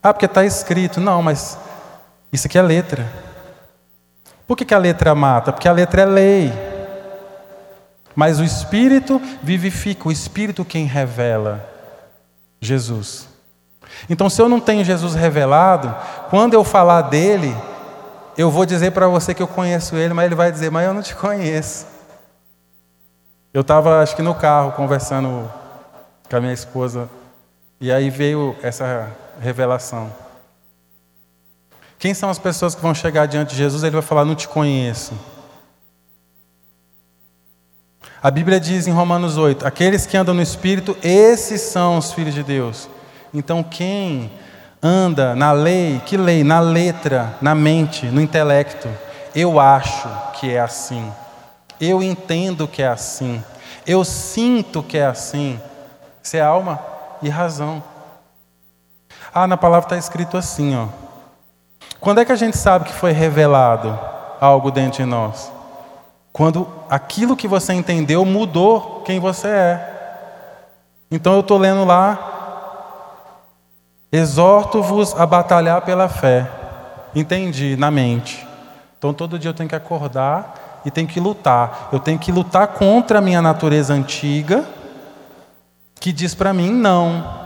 Ah, 0.03 0.13
porque 0.13 0.25
está 0.25 0.45
escrito. 0.45 1.01
Não, 1.01 1.23
mas 1.23 1.57
isso 2.35 2.47
aqui 2.47 2.57
é 2.57 2.61
letra. 2.61 3.05
Por 4.47 4.55
que, 4.55 4.65
que 4.65 4.73
a 4.73 4.77
letra 4.77 5.15
mata? 5.15 5.51
Porque 5.51 5.67
a 5.67 5.71
letra 5.71 6.03
é 6.03 6.05
lei. 6.05 6.53
Mas 8.15 8.39
o 8.39 8.43
Espírito 8.43 9.21
vivifica, 9.41 10.07
o 10.07 10.11
Espírito 10.11 10.63
quem 10.63 10.85
revela 10.85 11.67
Jesus. 12.61 13.27
Então, 14.09 14.29
se 14.29 14.41
eu 14.41 14.47
não 14.47 14.59
tenho 14.59 14.83
Jesus 14.83 15.15
revelado, 15.15 15.93
quando 16.29 16.53
eu 16.53 16.63
falar 16.63 17.03
dele, 17.03 17.55
eu 18.37 18.51
vou 18.51 18.65
dizer 18.65 18.91
para 18.91 19.07
você 19.07 19.33
que 19.33 19.41
eu 19.41 19.47
conheço 19.47 19.95
ele, 19.95 20.13
mas 20.13 20.25
ele 20.25 20.35
vai 20.35 20.51
dizer, 20.51 20.69
mas 20.69 20.85
eu 20.85 20.93
não 20.93 21.01
te 21.01 21.15
conheço. 21.15 21.87
Eu 23.53 23.61
estava, 23.61 24.01
acho 24.01 24.15
que 24.15 24.21
no 24.21 24.35
carro, 24.35 24.73
conversando 24.73 25.49
com 26.29 26.35
a 26.35 26.41
minha 26.41 26.53
esposa, 26.53 27.09
e 27.79 27.91
aí 27.91 28.09
veio 28.09 28.55
essa 28.61 29.09
revelação. 29.39 30.24
Quem 32.05 32.13
são 32.13 32.29
as 32.29 32.37
pessoas 32.37 32.75
que 32.75 32.83
vão 32.83 32.93
chegar 32.93 33.25
diante 33.25 33.49
de 33.49 33.55
Jesus? 33.55 33.81
Ele 33.81 33.93
vai 33.93 34.01
falar: 34.03 34.23
Não 34.23 34.35
te 34.35 34.47
conheço. 34.47 35.13
A 38.21 38.29
Bíblia 38.29 38.59
diz 38.59 38.85
em 38.85 38.91
Romanos 38.91 39.37
8: 39.37 39.65
Aqueles 39.65 40.05
que 40.05 40.15
andam 40.15 40.35
no 40.35 40.41
Espírito, 40.43 40.95
esses 41.01 41.61
são 41.61 41.97
os 41.97 42.13
filhos 42.13 42.35
de 42.35 42.43
Deus. 42.43 42.87
Então, 43.33 43.63
quem 43.63 44.29
anda 44.83 45.35
na 45.35 45.51
lei, 45.51 45.99
que 46.05 46.15
lei? 46.15 46.43
Na 46.43 46.59
letra, 46.59 47.35
na 47.41 47.55
mente, 47.55 48.05
no 48.05 48.21
intelecto. 48.21 48.87
Eu 49.33 49.59
acho 49.59 50.07
que 50.33 50.51
é 50.51 50.59
assim. 50.59 51.11
Eu 51.81 52.03
entendo 52.03 52.67
que 52.67 52.83
é 52.83 52.87
assim. 52.87 53.43
Eu 53.83 54.05
sinto 54.05 54.83
que 54.83 54.99
é 54.99 55.07
assim. 55.07 55.59
Isso 56.21 56.37
é 56.37 56.41
alma 56.41 56.79
e 57.19 57.29
razão. 57.29 57.81
Ah, 59.33 59.47
na 59.47 59.57
palavra 59.57 59.87
está 59.87 59.97
escrito 59.97 60.37
assim, 60.37 60.75
ó. 60.75 61.04
Quando 61.99 62.21
é 62.21 62.25
que 62.25 62.31
a 62.31 62.35
gente 62.35 62.57
sabe 62.57 62.85
que 62.85 62.93
foi 62.93 63.11
revelado 63.11 63.97
algo 64.39 64.71
dentro 64.71 65.03
de 65.03 65.09
nós? 65.09 65.51
Quando 66.31 66.67
aquilo 66.89 67.35
que 67.35 67.47
você 67.47 67.73
entendeu 67.73 68.25
mudou 68.25 69.01
quem 69.05 69.19
você 69.19 69.47
é. 69.47 69.91
Então 71.09 71.33
eu 71.33 71.39
estou 71.39 71.57
lendo 71.57 71.85
lá, 71.85 72.19
exorto-vos 74.11 75.17
a 75.17 75.25
batalhar 75.25 75.81
pela 75.81 76.09
fé. 76.09 76.45
Entendi, 77.15 77.77
na 77.77 77.89
mente. 77.89 78.45
Então 78.97 79.13
todo 79.13 79.39
dia 79.39 79.49
eu 79.49 79.53
tenho 79.53 79.69
que 79.69 79.75
acordar 79.75 80.81
e 80.83 80.91
tenho 80.91 81.07
que 81.07 81.19
lutar. 81.19 81.89
Eu 81.91 81.99
tenho 81.99 82.19
que 82.19 82.31
lutar 82.31 82.67
contra 82.67 83.19
a 83.19 83.21
minha 83.21 83.41
natureza 83.41 83.93
antiga, 83.93 84.65
que 85.99 86.11
diz 86.11 86.35
para 86.35 86.53
mim 86.53 86.71
não. 86.71 87.45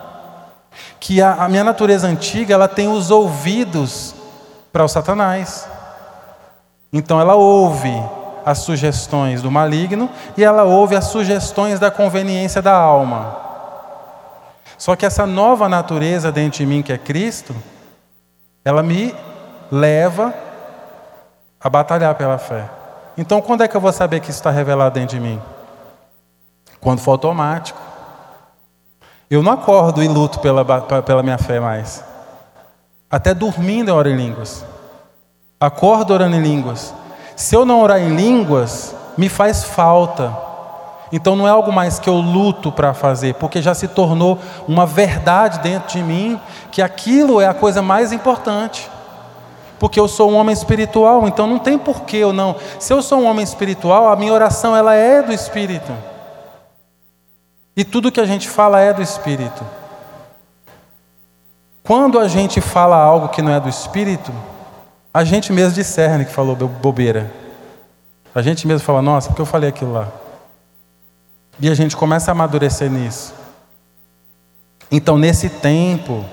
Que 1.00 1.22
a, 1.22 1.34
a 1.46 1.48
minha 1.48 1.64
natureza 1.64 2.08
antiga 2.08 2.56
ela 2.56 2.68
tem 2.68 2.88
os 2.88 3.12
ouvidos 3.12 4.16
para 4.72 4.84
o 4.84 4.88
Satanás. 4.88 5.68
Então 6.92 7.20
ela 7.20 7.36
ouve 7.36 7.94
as 8.46 8.60
sugestões 8.60 9.42
do 9.42 9.52
maligno 9.52 10.10
e 10.36 10.44
ela 10.44 10.64
ouve 10.64 10.96
as 10.96 11.06
sugestões 11.06 11.80
da 11.80 11.92
conveniência 11.92 12.62
da 12.62 12.74
alma. 12.74 13.38
Só 14.78 14.96
que 14.96 15.06
essa 15.06 15.26
nova 15.26 15.68
natureza 15.68 16.32
dentro 16.32 16.60
de 16.60 16.66
mim, 16.66 16.82
que 16.82 16.94
é 16.94 16.98
Cristo, 16.98 17.56
ela 18.64 18.82
me 18.82 19.14
leva 19.72 20.34
a 21.60 21.70
batalhar 21.70 22.16
pela 22.16 22.38
fé. 22.38 22.70
Então, 23.18 23.42
quando 23.42 23.62
é 23.62 23.68
que 23.68 23.76
eu 23.76 23.82
vou 23.82 23.92
saber 23.92 24.22
que 24.22 24.30
isso 24.30 24.40
está 24.40 24.50
revelado 24.50 24.98
dentro 24.98 25.18
de 25.18 25.22
mim? 25.22 25.42
Quando 26.80 27.00
for 27.00 27.12
automático. 27.12 27.80
Eu 29.30 29.44
não 29.44 29.52
acordo 29.52 30.02
e 30.02 30.08
luto 30.08 30.40
pela, 30.40 30.64
pela 31.02 31.22
minha 31.22 31.38
fé 31.38 31.60
mais. 31.60 32.04
Até 33.10 33.34
dormindo 33.34 33.90
eu 33.90 33.96
oro 33.96 34.10
em 34.10 34.16
línguas. 34.16 34.64
Acordo 35.60 36.14
orando 36.14 36.36
em 36.36 36.42
línguas. 36.42 36.94
Se 37.36 37.56
eu 37.56 37.66
não 37.66 37.82
orar 37.82 38.00
em 38.00 38.16
línguas, 38.16 38.96
me 39.18 39.28
faz 39.28 39.64
falta. 39.64 40.32
Então 41.12 41.36
não 41.36 41.48
é 41.48 41.52
algo 41.52 41.72
mais 41.72 41.98
que 41.98 42.08
eu 42.08 42.16
luto 42.16 42.72
para 42.72 42.94
fazer, 42.94 43.34
porque 43.36 43.62
já 43.62 43.74
se 43.74 43.88
tornou 43.88 44.38
uma 44.68 44.86
verdade 44.86 45.60
dentro 45.60 45.90
de 45.90 46.04
mim 46.04 46.40
que 46.72 46.82
aquilo 46.82 47.42
é 47.42 47.48
a 47.48 47.54
coisa 47.54 47.82
mais 47.82 48.12
importante. 48.12 48.90
Porque 49.80 50.00
eu 50.00 50.08
sou 50.08 50.30
um 50.30 50.36
homem 50.36 50.54
espiritual, 50.54 51.28
então 51.28 51.48
não 51.48 51.58
tem 51.58 51.80
porquê 51.80 52.18
eu 52.18 52.32
não. 52.32 52.56
Se 52.78 52.94
eu 52.94 53.02
sou 53.02 53.22
um 53.22 53.26
homem 53.26 53.44
espiritual, 53.44 54.10
a 54.10 54.16
minha 54.16 54.34
oração 54.34 54.76
ela 54.76 54.94
é 54.94 55.24
do 55.24 55.32
espírito. 55.32 55.92
E 57.76 57.84
tudo 57.84 58.12
que 58.12 58.20
a 58.20 58.26
gente 58.26 58.48
fala 58.50 58.80
é 58.82 58.94
do 58.94 59.02
espírito. 59.02 59.79
Quando 61.84 62.20
a 62.20 62.28
gente 62.28 62.62
fala 62.62 62.96
algo 62.96 63.30
que 63.30 63.42
não 63.42 63.52
é 63.52 63.60
do 63.60 63.70
Espírito, 63.70 64.32
a 65.14 65.24
gente 65.24 65.52
mesmo 65.52 65.74
discerne 65.74 66.26
que 66.26 66.32
falou 66.32 66.56
bobeira. 66.56 67.32
A 68.34 68.42
gente 68.42 68.68
mesmo 68.68 68.86
fala, 68.86 69.02
nossa, 69.02 69.30
porque 69.30 69.42
eu 69.42 69.46
falei 69.46 69.70
aquilo 69.70 69.94
lá? 69.94 70.08
E 71.60 71.70
a 71.70 71.74
gente 71.74 71.98
começa 71.98 72.30
a 72.30 72.34
amadurecer 72.34 72.90
nisso. 72.90 73.34
Então, 74.92 75.18
nesse 75.18 75.50
tempo, 75.50 76.24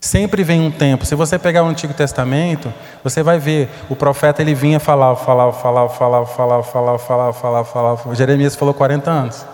sempre 0.00 0.42
vem 0.42 0.60
um 0.60 0.70
tempo. 0.70 1.06
Se 1.06 1.14
você 1.14 1.38
pegar 1.38 1.62
o 1.62 1.66
Antigo 1.66 1.94
Testamento, 1.94 2.72
você 3.04 3.22
vai 3.22 3.38
ver 3.38 3.68
o 3.88 3.96
profeta 3.96 4.42
ele 4.42 4.54
vinha 4.54 4.80
falar, 4.80 5.16
falar, 5.16 5.52
falar, 5.52 5.88
falar, 5.88 6.26
falar, 6.26 6.62
falar, 6.62 6.98
falar, 6.98 7.32
falar, 7.32 7.64
falar. 7.64 8.14
Jeremias 8.14 8.56
falou 8.56 8.74
40 8.74 9.10
anos. 9.10 9.46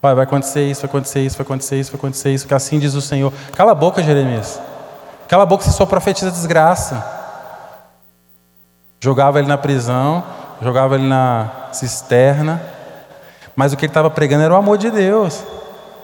Vai, 0.00 0.14
vai 0.14 0.24
acontecer 0.24 0.62
isso, 0.68 0.82
vai 0.82 0.88
acontecer 0.88 1.20
isso, 1.20 1.36
vai 1.36 1.44
acontecer 1.44 1.76
isso, 1.78 1.90
vai 1.90 1.98
acontecer 1.98 2.30
isso, 2.32 2.46
que 2.46 2.54
assim 2.54 2.78
diz 2.78 2.94
o 2.94 3.02
Senhor. 3.02 3.32
Cala 3.54 3.72
a 3.72 3.74
boca, 3.74 4.02
Jeremias. 4.02 4.60
Cala 5.28 5.42
a 5.42 5.46
boca 5.46 5.62
se 5.62 5.72
só 5.72 5.84
profetiza 5.84 6.30
desgraça. 6.30 7.04
Jogava 8.98 9.38
ele 9.38 9.46
na 9.46 9.58
prisão, 9.58 10.24
jogava 10.60 10.94
ele 10.94 11.06
na 11.06 11.68
cisterna, 11.70 12.60
mas 13.54 13.72
o 13.72 13.76
que 13.76 13.84
ele 13.84 13.90
estava 13.90 14.10
pregando 14.10 14.44
era 14.44 14.54
o 14.54 14.56
amor 14.56 14.78
de 14.78 14.90
Deus. 14.90 15.44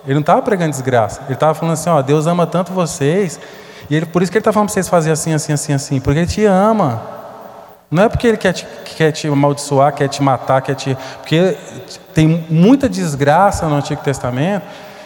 Ele 0.05 0.15
não 0.15 0.21
estava 0.21 0.43
pregando 0.43 0.71
desgraça. 0.71 1.23
Ele 1.25 1.35
estava 1.35 1.55
falando 1.55 1.73
assim: 1.73 1.89
ó, 1.89 2.03
Deus 2.03 2.27
ama 2.27 2.47
tanto 2.47 2.73
vocês, 2.73 3.41
e 3.89 3.97
ele, 3.97 4.07
por 4.07 4.23
isso 4.23 4.31
que 4.31 4.37
ele 4.37 4.43
está 4.43 4.53
falando 4.53 4.69
para 4.69 4.75
vocês 4.75 4.89
fazerem 4.89 5.15
assim, 5.15 5.33
assim, 5.33 5.53
assim, 5.55 5.73
assim, 5.73 6.01
porque 6.01 6.21
ele 6.21 6.29
te 6.29 6.45
ama. 6.45 7.03
Não 7.91 8.03
é 8.03 8.09
porque 8.09 8.27
ele 8.27 8.37
quer 8.37 8.53
te, 8.53 8.67
quer 8.97 9.13
te 9.13 9.27
amaldiçoar, 9.27 9.93
quer 9.95 10.09
te 10.09 10.23
matar, 10.23 10.61
quer 10.61 10.75
te. 10.75 10.97
Porque 11.21 11.57
tem 12.13 12.47
muita 12.51 12.89
desgraça 12.89 13.67
no 13.67 13.77
Antigo 13.77 14.03
Testamento 14.03 14.65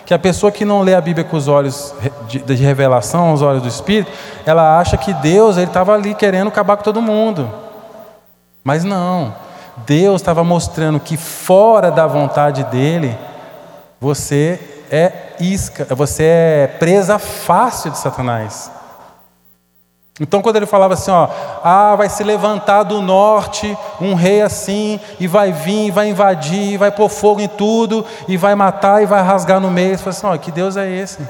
que 0.08 0.14
a 0.14 0.18
pessoa 0.18 0.50
que 0.50 0.64
não 0.64 0.80
lê 0.80 0.94
a 0.94 1.02
Bíblia 1.02 1.22
com 1.22 1.36
os 1.36 1.48
olhos 1.48 1.94
de, 2.28 2.38
de 2.38 2.54
revelação, 2.54 3.34
os 3.34 3.42
olhos 3.42 3.60
do 3.60 3.68
Espírito, 3.68 4.10
ela 4.46 4.80
acha 4.80 4.96
que 4.96 5.12
Deus 5.12 5.58
estava 5.58 5.92
ali 5.92 6.14
querendo 6.14 6.48
acabar 6.48 6.78
com 6.78 6.82
todo 6.82 7.02
mundo. 7.02 7.52
Mas 8.64 8.84
não. 8.84 9.34
Deus 9.86 10.22
estava 10.22 10.42
mostrando 10.42 10.98
que 10.98 11.18
fora 11.18 11.90
da 11.90 12.06
vontade 12.06 12.64
dele, 12.64 13.18
você 14.00 14.58
é 14.90 15.12
isca, 15.40 15.84
você 15.94 16.24
é 16.24 16.76
presa 16.78 17.18
fácil 17.18 17.90
de 17.90 17.98
Satanás. 17.98 18.77
Então, 20.20 20.42
quando 20.42 20.56
ele 20.56 20.66
falava 20.66 20.94
assim, 20.94 21.10
ó, 21.10 21.28
ah, 21.62 21.94
vai 21.96 22.08
se 22.08 22.24
levantar 22.24 22.82
do 22.82 23.00
norte 23.00 23.76
um 24.00 24.14
rei 24.14 24.42
assim, 24.42 24.98
e 25.20 25.28
vai 25.28 25.52
vir, 25.52 25.92
vai 25.92 26.08
invadir, 26.08 26.76
vai 26.76 26.90
pôr 26.90 27.08
fogo 27.08 27.40
em 27.40 27.48
tudo, 27.48 28.04
e 28.26 28.36
vai 28.36 28.54
matar 28.54 29.02
e 29.02 29.06
vai 29.06 29.22
rasgar 29.22 29.60
no 29.60 29.70
meio. 29.70 29.90
Ele 29.90 29.98
falou 29.98 30.10
assim, 30.10 30.26
ó, 30.26 30.36
que 30.36 30.50
Deus 30.50 30.76
é 30.76 30.90
esse? 30.90 31.20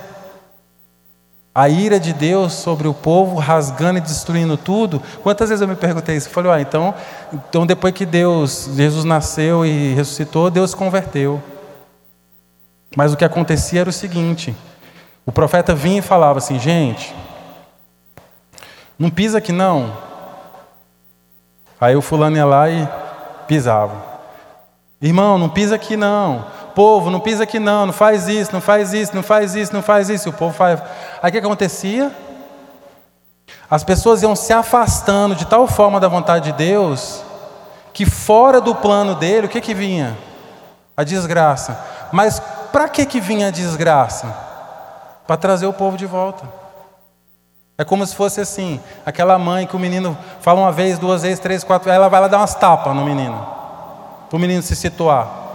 A 1.55 1.69
ira 1.69 1.99
de 1.99 2.13
Deus 2.13 2.53
sobre 2.53 2.89
o 2.89 2.95
povo, 2.95 3.37
rasgando 3.37 3.99
e 3.99 4.01
destruindo 4.01 4.57
tudo. 4.57 5.03
Quantas 5.23 5.49
vezes 5.49 5.61
eu 5.61 5.69
me 5.69 5.75
perguntei 5.75 6.17
isso? 6.17 6.29
Eu 6.29 6.33
falei, 6.33 6.53
ah, 6.53 6.61
então, 6.61 6.95
então 7.33 7.67
depois 7.67 7.93
que 7.93 8.07
Deus, 8.07 8.71
Jesus 8.75 9.05
nasceu 9.05 9.67
e 9.67 9.93
ressuscitou, 9.95 10.51
Deus 10.51 10.73
converteu. 10.73 11.43
Mas 12.97 13.13
o 13.13 13.17
que 13.17 13.25
acontecia 13.25 13.81
era 13.81 13.91
o 13.91 13.93
seguinte: 13.93 14.57
o 15.27 15.33
profeta 15.33 15.75
vinha 15.75 15.99
e 15.99 16.03
falava 16.03 16.39
assim, 16.39 16.59
gente, 16.59 17.15
não 18.99 19.11
pisa 19.11 19.39
aqui 19.39 19.53
não. 19.53 19.93
Aí 21.81 21.95
o 21.95 22.03
fulano 22.03 22.37
ia 22.37 22.45
lá 22.45 22.69
e 22.69 22.89
pisava. 23.47 23.95
Irmão, 25.01 25.39
não 25.39 25.49
pisa 25.49 25.77
aqui 25.77 25.97
não. 25.97 26.45
Povo, 26.75 27.11
não 27.11 27.21
pisa 27.21 27.45
aqui 27.45 27.59
não, 27.59 27.87
não 27.87 27.93
faz 27.93 28.29
isso, 28.29 28.53
não 28.53 28.61
faz 28.61 28.93
isso, 28.93 29.15
não 29.15 29.23
faz 29.23 29.55
isso, 29.55 29.73
não 29.73 29.83
faz 29.83 30.09
isso. 30.11 30.31
O 30.31 30.33
povo 30.33 30.55
faz. 30.55 30.81
Aí 31.23 31.29
o 31.29 31.33
que 31.33 31.39
acontecia? 31.39 32.11
As 33.71 33.85
pessoas 33.85 34.23
iam 34.23 34.35
se 34.35 34.53
afastando 34.53 35.35
de 35.35 35.47
tal 35.47 35.67
forma 35.67 36.01
da 36.01 36.09
vontade 36.09 36.47
de 36.47 36.53
Deus, 36.53 37.23
que 37.93 38.05
fora 38.05 38.61
do 38.61 38.75
plano 38.75 39.15
dele, 39.15 39.47
o 39.47 39.51
que 39.51 39.61
que 39.61 39.75
vinha? 39.75 40.17
A 40.97 41.05
desgraça. 41.05 41.79
Mas 42.13 42.41
para 42.73 42.89
que 42.89 43.07
que 43.07 43.21
vinha 43.21 43.49
a 43.49 43.51
desgraça? 43.51 44.27
Para 45.27 45.37
trazer 45.37 45.67
o 45.67 45.73
povo 45.73 45.97
de 45.97 46.07
volta. 46.07 46.45
É 47.81 47.85
como 47.85 48.05
se 48.05 48.17
fosse 48.17 48.41
assim, 48.41 48.81
aquela 49.07 49.39
mãe 49.39 49.65
que 49.65 49.77
o 49.77 49.79
menino 49.79 50.19
fala 50.41 50.61
uma 50.61 50.73
vez, 50.73 50.99
duas 50.99 51.23
vezes, 51.23 51.39
três, 51.39 51.63
quatro, 51.63 51.89
ela 51.89 52.09
vai 52.09 52.21
lá 52.21 52.27
dar 52.27 52.39
umas 52.39 52.57
tapas 52.57 52.93
no 52.93 53.05
menino, 53.05 53.39
para 54.29 54.37
o 54.37 54.41
menino 54.41 54.61
se 54.63 54.75
situar. 54.75 55.47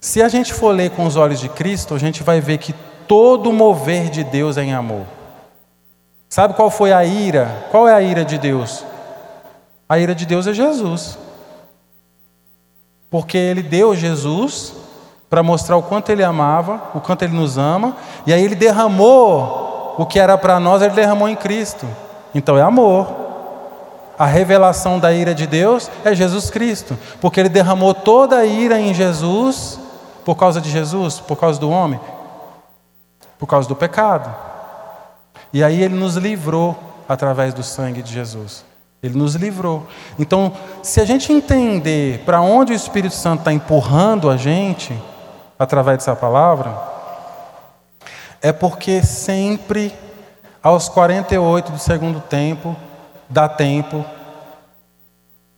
Se 0.00 0.22
a 0.22 0.28
gente 0.28 0.54
for 0.54 0.70
ler 0.70 0.90
com 0.92 1.04
os 1.04 1.16
olhos 1.16 1.40
de 1.40 1.48
Cristo, 1.48 1.92
a 1.92 1.98
gente 1.98 2.22
vai 2.22 2.40
ver 2.40 2.58
que 2.58 2.72
todo 3.08 3.52
mover 3.52 4.10
de 4.10 4.22
Deus 4.22 4.56
é 4.56 4.62
em 4.62 4.72
amor. 4.72 5.04
Sabe 6.28 6.54
qual 6.54 6.70
foi 6.70 6.92
a 6.92 7.04
ira? 7.04 7.66
Qual 7.72 7.88
é 7.88 7.92
a 7.92 8.00
ira 8.00 8.24
de 8.24 8.38
Deus? 8.38 8.84
A 9.88 9.98
ira 9.98 10.14
de 10.14 10.24
Deus 10.24 10.46
é 10.46 10.54
Jesus. 10.54 11.18
Porque 13.10 13.36
ele 13.36 13.64
deu 13.64 13.96
Jesus 13.96 14.72
para 15.28 15.42
mostrar 15.42 15.76
o 15.76 15.82
quanto 15.82 16.10
ele 16.10 16.22
amava, 16.22 16.80
o 16.94 17.00
quanto 17.00 17.22
ele 17.22 17.34
nos 17.34 17.58
ama, 17.58 17.96
e 18.24 18.32
aí 18.32 18.44
ele 18.44 18.54
derramou 18.54 19.69
o 20.00 20.06
que 20.06 20.18
era 20.18 20.38
para 20.38 20.58
nós, 20.58 20.80
ele 20.80 20.94
derramou 20.94 21.28
em 21.28 21.36
Cristo. 21.36 21.86
Então 22.34 22.56
é 22.56 22.62
amor. 22.62 23.06
A 24.18 24.24
revelação 24.24 24.98
da 24.98 25.12
ira 25.12 25.34
de 25.34 25.46
Deus 25.46 25.90
é 26.02 26.14
Jesus 26.14 26.48
Cristo, 26.48 26.96
porque 27.20 27.38
ele 27.38 27.50
derramou 27.50 27.92
toda 27.92 28.38
a 28.38 28.46
ira 28.46 28.80
em 28.80 28.94
Jesus 28.94 29.78
por 30.24 30.36
causa 30.36 30.58
de 30.58 30.70
Jesus? 30.70 31.20
Por 31.20 31.36
causa 31.36 31.60
do 31.60 31.68
homem? 31.68 32.00
Por 33.38 33.46
causa 33.46 33.68
do 33.68 33.76
pecado. 33.76 34.34
E 35.52 35.62
aí 35.62 35.82
ele 35.82 35.96
nos 35.96 36.16
livrou 36.16 36.78
através 37.06 37.52
do 37.52 37.62
sangue 37.62 38.00
de 38.00 38.10
Jesus. 38.10 38.64
Ele 39.02 39.18
nos 39.18 39.34
livrou. 39.34 39.86
Então, 40.18 40.50
se 40.82 40.98
a 40.98 41.04
gente 41.04 41.30
entender 41.30 42.22
para 42.24 42.40
onde 42.40 42.72
o 42.72 42.74
Espírito 42.74 43.14
Santo 43.14 43.40
está 43.40 43.52
empurrando 43.52 44.30
a 44.30 44.38
gente, 44.38 44.98
através 45.58 45.98
dessa 45.98 46.16
palavra, 46.16 46.99
é 48.42 48.52
porque 48.52 49.02
sempre, 49.02 49.94
aos 50.62 50.88
48 50.88 51.72
do 51.72 51.78
segundo 51.78 52.20
tempo, 52.20 52.74
dá 53.28 53.48
tempo 53.48 54.04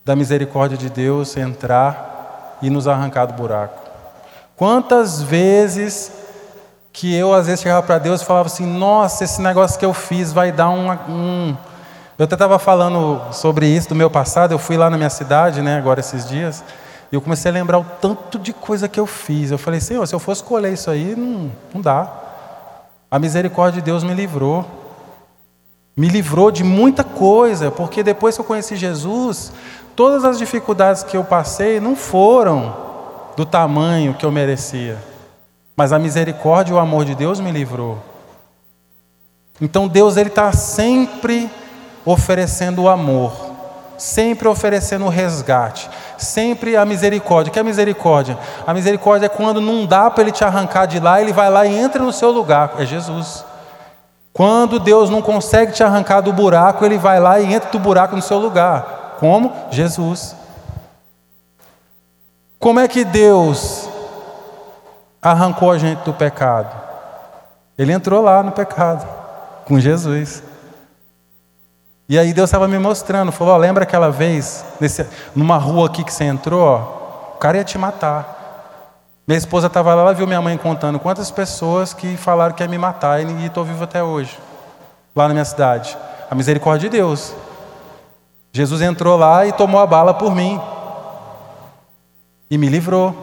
da 0.03 0.15
misericórdia 0.15 0.77
de 0.77 0.89
Deus 0.89 1.37
entrar 1.37 2.57
e 2.61 2.69
nos 2.69 2.87
arrancar 2.87 3.25
do 3.25 3.33
buraco. 3.33 3.81
Quantas 4.55 5.21
vezes 5.21 6.11
que 6.91 7.15
eu 7.15 7.33
às 7.33 7.47
vezes 7.47 7.61
chegava 7.61 7.81
para 7.81 7.97
Deus 7.97 8.21
e 8.21 8.25
falava 8.25 8.47
assim: 8.47 8.65
Nossa, 8.65 9.23
esse 9.23 9.41
negócio 9.41 9.79
que 9.79 9.85
eu 9.85 9.93
fiz 9.93 10.31
vai 10.31 10.51
dar 10.51 10.69
um. 10.69 10.91
um... 11.09 11.57
Eu 12.19 12.25
até 12.25 12.35
estava 12.35 12.59
falando 12.59 13.21
sobre 13.31 13.65
isso 13.65 13.89
do 13.89 13.95
meu 13.95 14.09
passado. 14.09 14.51
Eu 14.51 14.59
fui 14.59 14.77
lá 14.77 14.89
na 14.89 14.97
minha 14.97 15.09
cidade, 15.09 15.61
né, 15.61 15.77
agora 15.77 15.99
esses 15.99 16.27
dias, 16.27 16.63
e 17.11 17.15
eu 17.15 17.21
comecei 17.21 17.49
a 17.49 17.53
lembrar 17.53 17.79
o 17.79 17.83
tanto 17.99 18.37
de 18.37 18.53
coisa 18.53 18.87
que 18.87 18.99
eu 18.99 19.07
fiz. 19.07 19.51
Eu 19.51 19.57
falei: 19.57 19.79
Senhor, 19.79 20.05
se 20.05 20.13
eu 20.13 20.19
fosse 20.19 20.43
colher 20.43 20.73
isso 20.73 20.91
aí, 20.91 21.15
não, 21.15 21.51
não 21.73 21.81
dá. 21.81 22.22
A 23.13 23.19
misericórdia 23.19 23.79
de 23.79 23.85
Deus 23.85 24.03
me 24.03 24.11
livrou. 24.11 24.65
Me 25.95 26.07
livrou 26.07 26.49
de 26.49 26.63
muita 26.63 27.03
coisa, 27.03 27.69
porque 27.69 28.01
depois 28.01 28.33
que 28.33 28.41
eu 28.41 28.43
conheci 28.43 28.75
Jesus, 28.75 29.53
todas 29.95 30.25
as 30.25 30.39
dificuldades 30.39 31.03
que 31.03 31.15
eu 31.15 31.23
passei 31.23 31.79
não 31.79 31.95
foram 31.95 32.75
do 33.37 33.45
tamanho 33.45 34.15
que 34.15 34.25
eu 34.25 34.31
merecia. 34.31 34.97
Mas 35.75 35.93
a 35.93 35.99
misericórdia 35.99 36.73
e 36.73 36.75
o 36.75 36.79
amor 36.79 37.05
de 37.05 37.13
Deus 37.13 37.39
me 37.39 37.51
livrou. 37.51 37.99
Então 39.61 39.87
Deus 39.87 40.17
ele 40.17 40.29
está 40.29 40.51
sempre 40.51 41.51
oferecendo 42.03 42.81
o 42.81 42.89
amor, 42.89 43.52
sempre 43.97 44.47
oferecendo 44.47 45.05
o 45.05 45.09
resgate, 45.09 45.89
sempre 46.17 46.75
a 46.75 46.85
misericórdia. 46.85 47.49
O 47.49 47.53
que 47.53 47.59
é 47.59 47.63
misericórdia? 47.63 48.37
A 48.65 48.73
misericórdia 48.73 49.27
é 49.27 49.29
quando 49.29 49.61
não 49.61 49.85
dá 49.85 50.09
para 50.09 50.23
ele 50.23 50.31
te 50.31 50.43
arrancar 50.43 50.85
de 50.85 50.99
lá, 50.99 51.21
ele 51.21 51.33
vai 51.33 51.49
lá 51.49 51.65
e 51.65 51.77
entra 51.77 52.01
no 52.03 52.11
seu 52.11 52.31
lugar. 52.31 52.73
É 52.77 52.85
Jesus. 52.85 53.45
Quando 54.33 54.79
Deus 54.79 55.09
não 55.09 55.21
consegue 55.21 55.71
te 55.71 55.83
arrancar 55.83 56.21
do 56.21 56.33
buraco, 56.33 56.83
ele 56.83 56.97
vai 56.97 57.19
lá 57.19 57.39
e 57.39 57.53
entra 57.53 57.69
do 57.69 57.79
buraco 57.79 58.15
no 58.15 58.21
seu 58.21 58.39
lugar. 58.39 59.17
Como? 59.19 59.53
Jesus. 59.69 60.35
Como 62.59 62.79
é 62.79 62.87
que 62.87 63.03
Deus 63.03 63.87
arrancou 65.21 65.71
a 65.71 65.77
gente 65.77 65.99
do 66.03 66.13
pecado? 66.13 66.73
Ele 67.77 67.91
entrou 67.91 68.21
lá 68.21 68.41
no 68.41 68.51
pecado, 68.51 69.07
com 69.65 69.79
Jesus. 69.79 70.41
E 72.07 72.19
aí 72.19 72.33
Deus 72.33 72.49
estava 72.49 72.67
me 72.67 72.77
mostrando, 72.77 73.31
falou: 73.31 73.55
lembra 73.57 73.83
aquela 73.83 74.09
vez, 74.09 74.65
nesse, 74.79 75.05
numa 75.35 75.57
rua 75.57 75.87
aqui 75.87 76.03
que 76.03 76.13
você 76.13 76.25
entrou? 76.25 76.61
Ó, 76.61 77.35
o 77.35 77.37
cara 77.37 77.57
ia 77.57 77.63
te 77.63 77.77
matar. 77.77 78.33
Minha 79.25 79.37
esposa 79.37 79.67
estava 79.67 79.95
lá, 79.95 80.01
ela 80.01 80.13
viu 80.13 80.27
minha 80.27 80.41
mãe 80.41 80.57
contando 80.57 80.99
quantas 80.99 81.31
pessoas 81.31 81.93
que 81.93 82.17
falaram 82.17 82.53
que 82.53 82.61
ia 82.61 82.67
me 82.67 82.77
matar 82.77 83.21
e 83.21 83.45
estou 83.45 83.63
vivo 83.63 83.85
até 83.85 84.03
hoje, 84.03 84.37
lá 85.15 85.27
na 85.29 85.33
minha 85.33 85.45
cidade. 85.45 85.97
A 86.29 86.35
misericórdia 86.35 86.89
de 86.89 86.97
Deus. 86.97 87.33
Jesus 88.51 88.81
entrou 88.81 89.17
lá 89.17 89.45
e 89.45 89.53
tomou 89.53 89.79
a 89.79 89.87
bala 89.87 90.13
por 90.13 90.35
mim 90.35 90.61
e 92.51 92.57
me 92.57 92.67
livrou. 92.67 93.15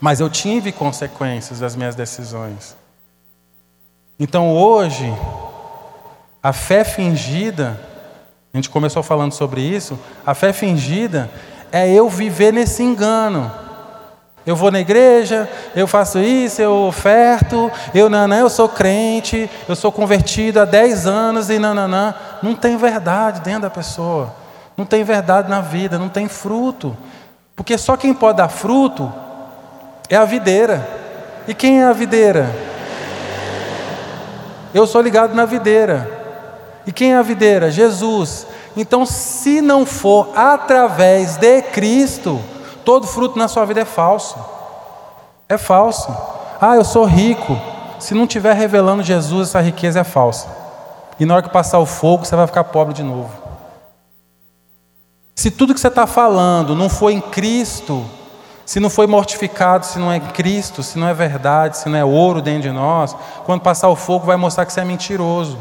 Mas 0.00 0.20
eu 0.20 0.28
tive 0.28 0.72
consequências 0.72 1.60
das 1.60 1.76
minhas 1.76 1.94
decisões. 1.94 2.76
Então 4.18 4.52
hoje, 4.54 5.12
a 6.46 6.52
fé 6.52 6.84
fingida, 6.84 7.76
a 8.54 8.56
gente 8.56 8.70
começou 8.70 9.02
falando 9.02 9.32
sobre 9.32 9.60
isso, 9.60 9.98
a 10.24 10.32
fé 10.32 10.52
fingida 10.52 11.28
é 11.72 11.92
eu 11.92 12.08
viver 12.08 12.52
nesse 12.52 12.84
engano. 12.84 13.50
Eu 14.46 14.54
vou 14.54 14.70
na 14.70 14.78
igreja, 14.78 15.50
eu 15.74 15.88
faço 15.88 16.20
isso, 16.20 16.62
eu 16.62 16.72
oferto, 16.86 17.68
eu 17.92 18.08
nanã, 18.08 18.38
eu 18.38 18.48
sou 18.48 18.68
crente, 18.68 19.50
eu 19.68 19.74
sou 19.74 19.90
convertido 19.90 20.60
há 20.60 20.64
10 20.64 21.08
anos 21.08 21.50
e 21.50 21.58
nananã. 21.58 22.14
Não 22.40 22.54
tem 22.54 22.76
verdade 22.76 23.40
dentro 23.40 23.62
da 23.62 23.70
pessoa. 23.70 24.32
Não 24.76 24.84
tem 24.84 25.02
verdade 25.02 25.50
na 25.50 25.60
vida, 25.60 25.98
não 25.98 26.08
tem 26.08 26.28
fruto. 26.28 26.96
Porque 27.56 27.76
só 27.76 27.96
quem 27.96 28.14
pode 28.14 28.38
dar 28.38 28.48
fruto 28.48 29.12
é 30.08 30.14
a 30.14 30.24
videira. 30.24 30.88
E 31.48 31.54
quem 31.54 31.80
é 31.82 31.86
a 31.86 31.92
videira? 31.92 32.54
Eu 34.72 34.86
sou 34.86 35.00
ligado 35.02 35.34
na 35.34 35.44
videira. 35.44 36.15
E 36.86 36.92
quem 36.92 37.12
é 37.12 37.16
a 37.16 37.22
videira? 37.22 37.70
Jesus. 37.70 38.46
Então, 38.76 39.04
se 39.04 39.60
não 39.60 39.84
for 39.84 40.28
através 40.34 41.36
de 41.36 41.62
Cristo, 41.62 42.40
Todo 42.86 43.04
fruto 43.04 43.36
na 43.36 43.48
sua 43.48 43.64
vida 43.64 43.80
é 43.80 43.84
falso. 43.84 44.38
É 45.48 45.58
falso. 45.58 46.08
Ah, 46.60 46.76
eu 46.76 46.84
sou 46.84 47.04
rico. 47.04 47.60
Se 47.98 48.14
não 48.14 48.26
estiver 48.26 48.54
revelando 48.54 49.02
Jesus, 49.02 49.48
essa 49.48 49.60
riqueza 49.60 49.98
é 49.98 50.04
falsa. 50.04 50.46
E 51.18 51.26
na 51.26 51.34
hora 51.34 51.42
que 51.42 51.50
passar 51.50 51.80
o 51.80 51.84
fogo, 51.84 52.24
você 52.24 52.36
vai 52.36 52.46
ficar 52.46 52.62
pobre 52.62 52.94
de 52.94 53.02
novo. 53.02 53.28
Se 55.34 55.50
tudo 55.50 55.74
que 55.74 55.80
você 55.80 55.88
está 55.88 56.06
falando 56.06 56.76
não 56.76 56.88
foi 56.88 57.14
em 57.14 57.20
Cristo, 57.20 58.06
se 58.64 58.78
não 58.78 58.88
foi 58.88 59.08
mortificado, 59.08 59.84
se 59.84 59.98
não 59.98 60.12
é 60.12 60.20
Cristo, 60.20 60.80
se 60.80 60.96
não 60.96 61.08
é 61.08 61.14
verdade, 61.14 61.78
se 61.78 61.88
não 61.88 61.98
é 61.98 62.04
ouro 62.04 62.40
dentro 62.40 62.62
de 62.62 62.70
nós, 62.70 63.16
quando 63.44 63.62
passar 63.62 63.88
o 63.88 63.96
fogo 63.96 64.26
vai 64.26 64.36
mostrar 64.36 64.64
que 64.64 64.72
você 64.72 64.80
é 64.80 64.84
mentiroso. 64.84 65.58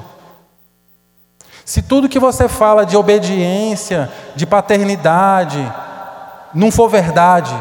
Se 1.66 1.82
tudo 1.82 2.08
que 2.08 2.20
você 2.20 2.48
fala 2.48 2.86
de 2.86 2.96
obediência, 2.96 4.12
de 4.36 4.46
paternidade, 4.46 5.60
não 6.54 6.72
for 6.72 6.88
verdade, 6.88 7.54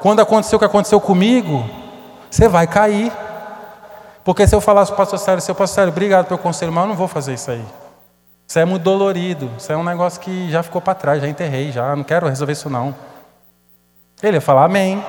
quando 0.00 0.20
aconteceu 0.20 0.56
o 0.56 0.58
que 0.58 0.66
aconteceu 0.66 1.00
comigo, 1.00 1.64
você 2.28 2.48
vai 2.48 2.66
cair. 2.66 3.12
Porque 4.24 4.46
se 4.46 4.54
eu 4.54 4.60
falasse 4.60 4.90
para 4.90 4.94
o 4.94 4.98
pastor 4.98 5.18
Sérgio, 5.20 5.40
seu 5.40 5.54
pastor 5.54 5.74
Sérgio, 5.76 5.92
obrigado 5.92 6.26
pelo 6.26 6.38
conselho, 6.38 6.72
mas 6.72 6.82
eu 6.82 6.88
não 6.88 6.96
vou 6.96 7.06
fazer 7.06 7.34
isso 7.34 7.52
aí. 7.52 7.64
Isso 8.46 8.58
é 8.58 8.64
muito 8.64 8.82
dolorido, 8.82 9.48
isso 9.56 9.72
é 9.72 9.76
um 9.76 9.84
negócio 9.84 10.20
que 10.20 10.50
já 10.50 10.62
ficou 10.62 10.80
para 10.80 10.94
trás, 10.94 11.22
já 11.22 11.28
enterrei, 11.28 11.70
já 11.70 11.94
não 11.94 12.02
quero 12.02 12.28
resolver 12.28 12.52
isso 12.52 12.68
não. 12.68 12.92
Ele 14.20 14.36
ia 14.36 14.40
falar 14.40 14.64
amém. 14.64 15.02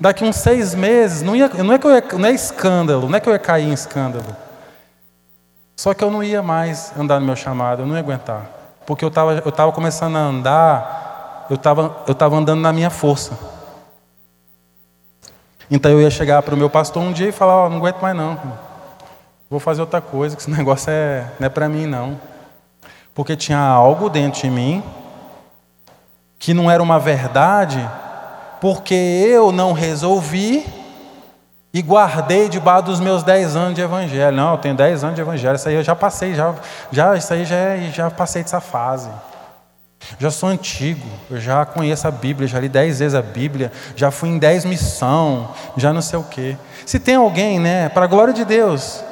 Daqui 0.00 0.24
uns 0.24 0.36
seis 0.36 0.74
meses, 0.74 1.22
não, 1.22 1.36
ia, 1.36 1.48
não, 1.48 1.72
é 1.72 1.78
que 1.78 1.86
eu 1.86 1.92
ia, 1.92 2.04
não 2.18 2.28
é 2.28 2.32
escândalo, 2.32 3.08
não 3.08 3.16
é 3.16 3.20
que 3.20 3.28
eu 3.28 3.32
ia 3.32 3.38
cair 3.38 3.68
em 3.68 3.72
escândalo. 3.72 4.36
Só 5.82 5.92
que 5.92 6.04
eu 6.04 6.12
não 6.12 6.22
ia 6.22 6.40
mais 6.44 6.96
andar 6.96 7.18
no 7.18 7.26
meu 7.26 7.34
chamado, 7.34 7.82
eu 7.82 7.86
não 7.86 7.96
ia 7.96 8.00
aguentar. 8.00 8.48
Porque 8.86 9.04
eu 9.04 9.08
estava 9.08 9.42
eu 9.44 9.50
tava 9.50 9.72
começando 9.72 10.14
a 10.14 10.20
andar 10.20 11.46
eu 11.50 11.56
estava 11.56 11.96
eu 12.06 12.14
tava 12.14 12.36
andando 12.36 12.60
na 12.60 12.72
minha 12.72 12.88
força. 12.88 13.36
Então 15.68 15.90
eu 15.90 16.00
ia 16.00 16.08
chegar 16.08 16.40
para 16.42 16.54
o 16.54 16.56
meu 16.56 16.70
pastor 16.70 17.02
um 17.02 17.12
dia 17.12 17.30
e 17.30 17.32
falar: 17.32 17.64
oh, 17.64 17.68
não 17.68 17.78
aguento 17.78 18.00
mais 18.00 18.14
não, 18.14 18.38
vou 19.50 19.58
fazer 19.58 19.80
outra 19.80 20.00
coisa, 20.00 20.36
que 20.36 20.42
esse 20.42 20.50
negócio 20.56 20.88
é, 20.88 21.26
não 21.40 21.46
é 21.46 21.48
para 21.48 21.68
mim 21.68 21.84
não. 21.84 22.16
Porque 23.12 23.34
tinha 23.34 23.58
algo 23.58 24.08
dentro 24.08 24.40
de 24.40 24.50
mim 24.50 24.84
que 26.38 26.54
não 26.54 26.70
era 26.70 26.80
uma 26.80 27.00
verdade, 27.00 27.84
porque 28.60 28.94
eu 28.94 29.50
não 29.50 29.72
resolvi 29.72 30.64
e 31.72 31.80
guardei 31.80 32.48
debaixo 32.48 32.84
dos 32.84 33.00
meus 33.00 33.22
10 33.22 33.56
anos 33.56 33.74
de 33.74 33.80
evangelho. 33.80 34.36
Não, 34.36 34.52
eu 34.52 34.58
tenho 34.58 34.74
10 34.74 35.04
anos 35.04 35.16
de 35.16 35.22
evangelho, 35.22 35.56
isso 35.56 35.68
aí 35.68 35.74
eu 35.74 35.82
já 35.82 35.96
passei, 35.96 36.34
já, 36.34 36.54
já, 36.90 37.16
isso 37.16 37.32
aí 37.32 37.44
já, 37.44 37.76
já 37.92 38.10
passei 38.10 38.42
dessa 38.42 38.60
fase. 38.60 39.08
Já 40.18 40.30
sou 40.30 40.48
antigo, 40.48 41.06
eu 41.30 41.40
já 41.40 41.64
conheço 41.64 42.06
a 42.06 42.10
Bíblia, 42.10 42.48
já 42.48 42.58
li 42.58 42.68
dez 42.68 42.98
vezes 42.98 43.14
a 43.14 43.22
Bíblia, 43.22 43.70
já 43.94 44.10
fui 44.10 44.28
em 44.28 44.38
dez 44.38 44.64
missão, 44.64 45.48
já 45.76 45.92
não 45.92 46.02
sei 46.02 46.18
o 46.18 46.24
quê. 46.24 46.56
Se 46.84 46.98
tem 46.98 47.14
alguém, 47.14 47.58
né, 47.60 47.88
para 47.88 48.04
a 48.04 48.08
glória 48.08 48.34
de 48.34 48.44
Deus, 48.44 49.02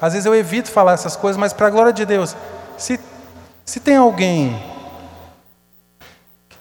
às 0.00 0.12
vezes 0.12 0.26
eu 0.26 0.34
evito 0.34 0.70
falar 0.70 0.92
essas 0.92 1.16
coisas, 1.16 1.38
mas 1.38 1.52
para 1.52 1.68
a 1.68 1.70
glória 1.70 1.92
de 1.92 2.04
Deus, 2.04 2.36
se, 2.76 3.00
se 3.64 3.80
tem 3.80 3.96
alguém, 3.96 4.60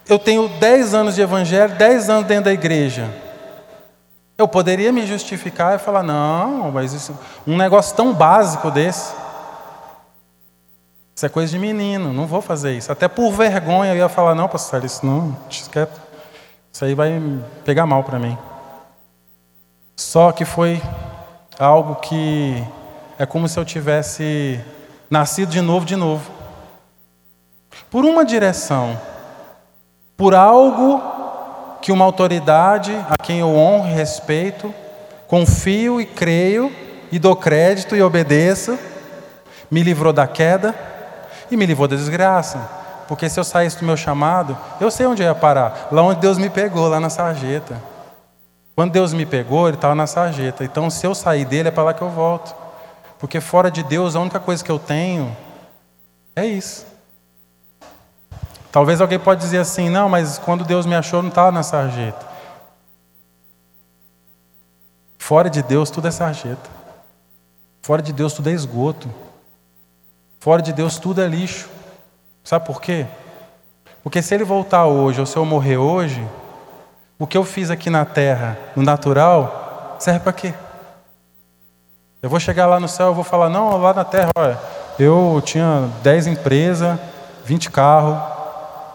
eu 0.07 0.19
tenho 0.19 0.47
dez 0.47 0.93
anos 0.93 1.15
de 1.15 1.21
evangelho, 1.21 1.73
dez 1.73 2.09
anos 2.09 2.27
dentro 2.27 2.45
da 2.45 2.53
igreja, 2.53 3.09
eu 4.37 4.47
poderia 4.47 4.91
me 4.91 5.05
justificar 5.05 5.75
e 5.75 5.79
falar, 5.79 6.03
não, 6.03 6.71
mas 6.71 6.93
isso, 6.93 7.17
um 7.47 7.55
negócio 7.55 7.95
tão 7.95 8.13
básico 8.13 8.69
desse, 8.69 9.13
isso 11.15 11.25
é 11.25 11.29
coisa 11.29 11.49
de 11.49 11.57
menino, 11.57 12.11
não 12.11 12.27
vou 12.27 12.41
fazer 12.41 12.73
isso. 12.73 12.91
Até 12.91 13.07
por 13.07 13.31
vergonha 13.31 13.93
eu 13.93 13.97
ia 13.97 14.09
falar, 14.09 14.35
não, 14.35 14.49
pastor, 14.49 14.83
isso 14.83 15.05
não, 15.05 15.35
quieto. 15.71 16.01
Isso 16.73 16.83
aí 16.83 16.93
vai 16.93 17.21
pegar 17.63 17.85
mal 17.85 18.03
para 18.03 18.19
mim. 18.19 18.37
Só 19.95 20.33
que 20.33 20.43
foi 20.43 20.81
algo 21.57 21.95
que 21.95 22.61
é 23.17 23.25
como 23.25 23.47
se 23.47 23.57
eu 23.57 23.63
tivesse 23.63 24.59
nascido 25.09 25.51
de 25.51 25.61
novo, 25.61 25.85
de 25.85 25.95
novo. 25.95 26.29
Por 27.89 28.03
uma 28.03 28.25
direção, 28.25 28.99
por 30.17 30.35
algo 30.35 31.01
que 31.85 31.91
uma 31.91 32.03
autoridade 32.03 32.99
a 33.07 33.15
quem 33.15 33.41
eu 33.41 33.55
honro 33.55 33.87
e 33.87 33.93
respeito, 33.93 34.73
confio 35.27 36.01
e 36.01 36.05
creio 36.07 36.75
e 37.11 37.19
dou 37.19 37.35
crédito 37.35 37.95
e 37.95 38.01
obedeço, 38.01 38.75
me 39.69 39.83
livrou 39.83 40.11
da 40.11 40.25
queda 40.25 40.73
e 41.51 41.55
me 41.55 41.63
livrou 41.63 41.87
da 41.87 41.95
desgraça. 41.95 42.57
Porque 43.07 43.29
se 43.29 43.39
eu 43.39 43.43
saísse 43.43 43.77
do 43.77 43.85
meu 43.85 43.95
chamado, 43.95 44.57
eu 44.81 44.89
sei 44.89 45.05
onde 45.05 45.21
eu 45.21 45.27
ia 45.27 45.35
parar. 45.35 45.89
Lá 45.91 46.01
onde 46.01 46.19
Deus 46.21 46.39
me 46.39 46.49
pegou, 46.49 46.87
lá 46.87 46.99
na 46.99 47.11
sarjeta. 47.11 47.79
Quando 48.75 48.91
Deus 48.91 49.13
me 49.13 49.23
pegou, 49.23 49.67
Ele 49.67 49.77
estava 49.77 49.93
na 49.93 50.07
sarjeta. 50.07 50.63
Então, 50.63 50.89
se 50.89 51.05
eu 51.05 51.13
sair 51.13 51.45
dele, 51.45 51.67
é 51.67 51.71
para 51.71 51.83
lá 51.83 51.93
que 51.93 52.01
eu 52.01 52.09
volto. 52.09 52.55
Porque 53.19 53.39
fora 53.39 53.69
de 53.69 53.83
Deus, 53.83 54.15
a 54.15 54.19
única 54.19 54.39
coisa 54.39 54.63
que 54.63 54.71
eu 54.71 54.79
tenho 54.79 55.37
é 56.35 56.47
isso. 56.47 56.94
Talvez 58.75 58.99
alguém 58.99 59.17
pode 59.17 59.39
dizer 59.39 59.59
assim, 59.59 59.87
não, 59.87 60.09
mas 60.09 60.37
quando 60.37 60.65
Deus 60.65 60.85
me 60.85 60.95
achou, 60.95 61.21
não 61.21 61.29
estava 61.29 61.49
na 61.49 61.63
sarjeta. 61.63 62.25
Fora 65.17 65.49
de 65.49 65.63
Deus, 65.63 65.89
tudo 65.89 66.09
é 66.09 66.11
sarjeta. 66.11 66.69
Fora 67.81 68.01
de 68.01 68.11
Deus, 68.11 68.33
tudo 68.33 68.49
é 68.49 68.51
esgoto. 68.51 69.09
Fora 70.41 70.61
de 70.61 70.73
Deus 70.73 70.99
tudo 70.99 71.21
é 71.21 71.25
lixo. 71.25 71.69
Sabe 72.43 72.65
por 72.65 72.81
quê? 72.81 73.05
Porque 74.03 74.21
se 74.21 74.35
ele 74.35 74.43
voltar 74.43 74.87
hoje 74.87 75.21
ou 75.21 75.25
se 75.25 75.37
eu 75.37 75.45
morrer 75.45 75.77
hoje, 75.77 76.21
o 77.17 77.25
que 77.25 77.37
eu 77.37 77.45
fiz 77.45 77.71
aqui 77.71 77.89
na 77.89 78.03
terra, 78.03 78.57
no 78.75 78.83
natural, 78.83 79.95
serve 79.99 80.19
para 80.19 80.33
quê? 80.33 80.53
Eu 82.21 82.29
vou 82.29 82.41
chegar 82.41 82.67
lá 82.67 82.77
no 82.77 82.89
céu 82.89 83.11
e 83.11 83.15
vou 83.15 83.23
falar, 83.23 83.47
não, 83.47 83.77
lá 83.77 83.93
na 83.93 84.03
terra, 84.03 84.31
olha, 84.35 84.59
eu 84.99 85.41
tinha 85.45 85.89
10 86.03 86.27
empresas, 86.27 86.99
20 87.45 87.71
carros, 87.71 88.34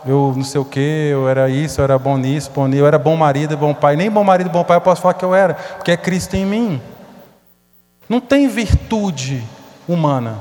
eu 0.06 0.32
não 0.34 0.44
sei 0.44 0.60
o 0.60 0.64
que, 0.64 1.08
eu 1.10 1.28
era 1.28 1.48
isso, 1.48 1.80
eu 1.80 1.84
era 1.84 1.98
bom 1.98 2.16
nisso, 2.16 2.50
bom 2.54 2.66
nisso, 2.66 2.82
eu 2.82 2.86
era 2.86 2.98
bom 2.98 3.16
marido, 3.16 3.56
bom 3.56 3.74
pai. 3.74 3.96
Nem 3.96 4.10
bom 4.10 4.24
marido, 4.24 4.48
bom 4.48 4.64
pai 4.64 4.76
eu 4.76 4.80
posso 4.80 5.02
falar 5.02 5.14
que 5.14 5.24
eu 5.24 5.34
era, 5.34 5.54
porque 5.54 5.90
é 5.90 5.96
Cristo 5.96 6.34
em 6.34 6.46
mim. 6.46 6.80
Não 8.08 8.20
tem 8.20 8.48
virtude 8.48 9.42
humana. 9.86 10.38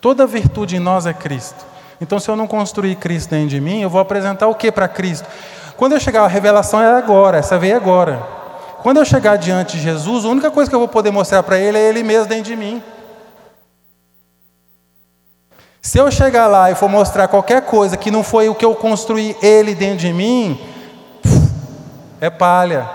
Toda 0.00 0.26
virtude 0.26 0.76
em 0.76 0.80
nós 0.80 1.06
é 1.06 1.14
Cristo. 1.14 1.64
Então, 2.00 2.18
se 2.18 2.28
eu 2.28 2.34
não 2.34 2.48
construir 2.48 2.96
Cristo 2.96 3.30
dentro 3.30 3.48
de 3.48 3.60
mim, 3.60 3.80
eu 3.80 3.88
vou 3.88 4.00
apresentar 4.00 4.48
o 4.48 4.54
que 4.54 4.72
para 4.72 4.88
Cristo? 4.88 5.28
Quando 5.76 5.92
eu 5.92 6.00
chegar, 6.00 6.24
a 6.24 6.28
revelação 6.28 6.80
é 6.82 6.92
agora, 6.96 7.38
essa 7.38 7.58
veio 7.58 7.76
agora. 7.76 8.20
Quando 8.82 8.96
eu 8.96 9.04
chegar 9.04 9.36
diante 9.36 9.76
de 9.76 9.82
Jesus, 9.84 10.24
a 10.24 10.28
única 10.28 10.50
coisa 10.50 10.68
que 10.68 10.74
eu 10.74 10.80
vou 10.80 10.88
poder 10.88 11.12
mostrar 11.12 11.44
para 11.44 11.58
Ele 11.58 11.78
é 11.78 11.88
Ele 11.88 12.02
mesmo 12.02 12.26
dentro 12.26 12.44
de 12.44 12.56
mim. 12.56 12.82
Se 15.82 15.98
eu 15.98 16.08
chegar 16.12 16.46
lá 16.46 16.70
e 16.70 16.76
for 16.76 16.88
mostrar 16.88 17.26
qualquer 17.26 17.62
coisa 17.62 17.96
que 17.96 18.08
não 18.08 18.22
foi 18.22 18.48
o 18.48 18.54
que 18.54 18.64
eu 18.64 18.72
construí 18.72 19.36
Ele 19.42 19.74
dentro 19.74 19.98
de 19.98 20.12
mim, 20.12 20.58
é 22.20 22.30
palha. 22.30 22.88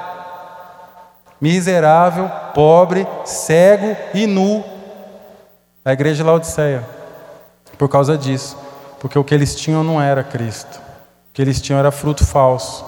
Miserável, 1.39 2.31
pobre, 2.53 3.05
cego 3.25 3.95
e 4.13 4.25
nu. 4.25 4.63
A 5.83 5.91
igreja 5.91 6.15
de 6.15 6.23
Laodiceia 6.23 6.97
por 7.77 7.89
causa 7.89 8.17
disso. 8.17 8.57
Porque 8.99 9.19
o 9.19 9.23
que 9.23 9.35
eles 9.35 9.53
tinham 9.53 9.83
não 9.83 10.01
era 10.01 10.23
Cristo. 10.23 10.77
O 10.77 11.33
que 11.33 11.41
eles 11.41 11.61
tinham 11.61 11.77
era 11.77 11.91
fruto 11.91 12.25
falso. 12.25 12.85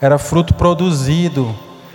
Era 0.00 0.16
fruto 0.16 0.54
produzido 0.54 1.54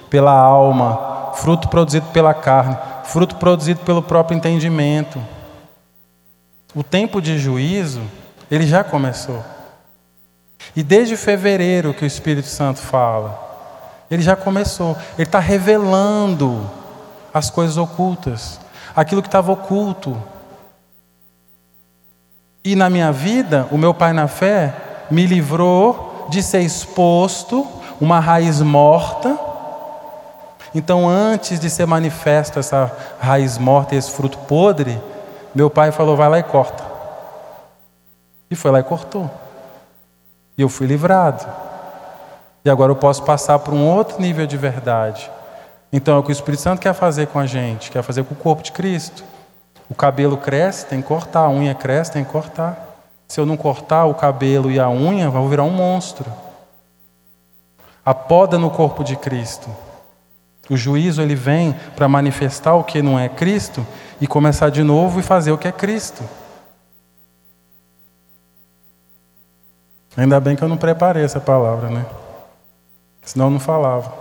pela 0.10 0.34
alma, 0.34 1.32
fruto 1.36 1.70
produzido 1.70 2.06
pela 2.08 2.34
carne, 2.34 2.78
fruto 3.06 3.38
produzido 3.38 3.80
pelo 3.80 4.04
próprio 4.04 4.38
entendimento. 4.38 5.20
O 6.76 6.84
tempo 6.84 7.22
de 7.22 7.38
juízo, 7.38 8.02
ele 8.50 8.66
já 8.66 8.84
começou. 8.84 9.44
E 10.76 10.82
desde 10.82 11.16
fevereiro 11.16 11.94
que 11.94 12.04
o 12.04 12.08
Espírito 12.08 12.48
Santo 12.48 12.80
fala, 12.80 13.40
ele 14.10 14.22
já 14.22 14.36
começou. 14.36 14.98
Ele 15.18 15.28
está 15.28 15.40
revelando 15.40 16.70
as 17.34 17.50
coisas 17.50 17.78
ocultas, 17.78 18.60
aquilo 18.96 19.22
que 19.22 19.28
estava 19.28 19.52
oculto. 19.52 20.22
E 22.64 22.76
na 22.76 22.90
minha 22.90 23.12
vida, 23.12 23.68
o 23.72 23.78
meu 23.78 23.94
pai 23.94 24.14
na 24.14 24.28
fé 24.28 24.74
me 25.12 25.26
livrou 25.26 26.28
de 26.30 26.42
ser 26.42 26.62
exposto, 26.62 27.68
uma 28.00 28.20
raiz 28.20 28.62
morta. 28.62 29.38
Então, 30.74 31.08
antes 31.08 31.60
de 31.60 31.70
ser 31.70 31.86
manifesta 31.86 32.60
essa 32.60 32.92
raiz 33.20 33.58
morta 33.58 33.94
e 33.94 33.98
esse 33.98 34.10
fruto 34.10 34.38
podre, 34.40 35.00
meu 35.54 35.70
pai 35.70 35.92
falou: 35.92 36.16
vai 36.16 36.30
lá 36.30 36.40
e 36.40 36.44
corta. 36.44 36.84
E 38.50 38.56
foi 38.56 38.72
lá 38.72 38.80
e 38.80 38.84
cortou. 38.84 39.30
E 40.58 40.62
eu 40.62 40.70
fui 40.70 40.88
livrado. 40.88 41.46
E 42.66 42.70
agora 42.70 42.92
eu 42.92 42.96
posso 42.96 43.24
passar 43.24 43.60
para 43.60 43.74
um 43.74 43.88
outro 43.90 44.22
nível 44.22 44.48
de 44.48 44.56
verdade. 44.56 45.30
Então 45.92 46.16
é 46.16 46.20
o 46.20 46.24
que 46.24 46.30
o 46.30 46.32
Espírito 46.32 46.62
Santo 46.62 46.82
quer 46.82 46.94
fazer 46.94 47.28
com 47.28 47.40
a 47.40 47.46
gente, 47.46 47.92
quer 47.92 48.02
fazer 48.02 48.24
com 48.24 48.34
o 48.34 48.38
corpo 48.38 48.64
de 48.64 48.72
Cristo. 48.72 49.24
O 49.90 49.94
cabelo 49.94 50.38
cresce, 50.38 50.86
tem 50.86 51.02
que 51.02 51.08
cortar, 51.08 51.42
a 51.42 51.50
unha 51.50 51.76
cresce, 51.76 52.14
tem 52.14 52.24
que 52.24 52.32
cortar. 52.32 52.94
Se 53.28 53.40
eu 53.40 53.46
não 53.46 53.58
cortar 53.58 54.06
o 54.06 54.16
cabelo 54.16 54.72
e 54.72 54.80
a 54.80 54.90
unha, 54.90 55.30
vai 55.30 55.46
virar 55.48 55.64
um 55.64 55.70
monstro. 55.70 56.32
A 58.06 58.14
poda 58.14 58.58
no 58.58 58.70
corpo 58.70 59.04
de 59.04 59.16
Cristo. 59.16 59.70
O 60.70 60.78
juízo 60.78 61.22
ele 61.22 61.36
vem 61.36 61.74
para 61.96 62.08
manifestar 62.08 62.76
o 62.76 62.84
que 62.84 63.02
não 63.02 63.20
é 63.20 63.28
Cristo 63.28 63.86
e 64.22 64.28
começar 64.28 64.70
de 64.70 64.82
novo 64.82 65.20
e 65.20 65.24
fazer 65.24 65.52
o 65.52 65.58
que 65.58 65.68
é 65.68 65.72
Cristo. 65.72 66.24
Ainda 70.16 70.40
bem 70.40 70.56
que 70.56 70.64
eu 70.64 70.70
não 70.70 70.78
preparei 70.78 71.24
essa 71.24 71.40
palavra, 71.40 71.90
né? 71.90 72.06
Senão 73.24 73.48
eu 73.48 73.52
não 73.52 73.60
falava. 73.60 74.14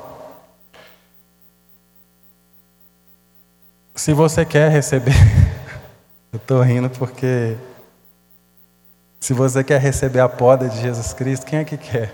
Se 3.94 4.12
você 4.12 4.44
quer 4.44 4.70
receber, 4.70 5.14
eu 6.32 6.38
estou 6.38 6.62
rindo 6.62 6.88
porque 6.90 7.56
se 9.20 9.32
você 9.32 9.62
quer 9.62 9.80
receber 9.80 10.20
a 10.20 10.28
poda 10.28 10.68
de 10.68 10.80
Jesus 10.80 11.12
Cristo, 11.12 11.46
quem 11.46 11.60
é 11.60 11.64
que 11.64 11.76
quer? 11.76 12.12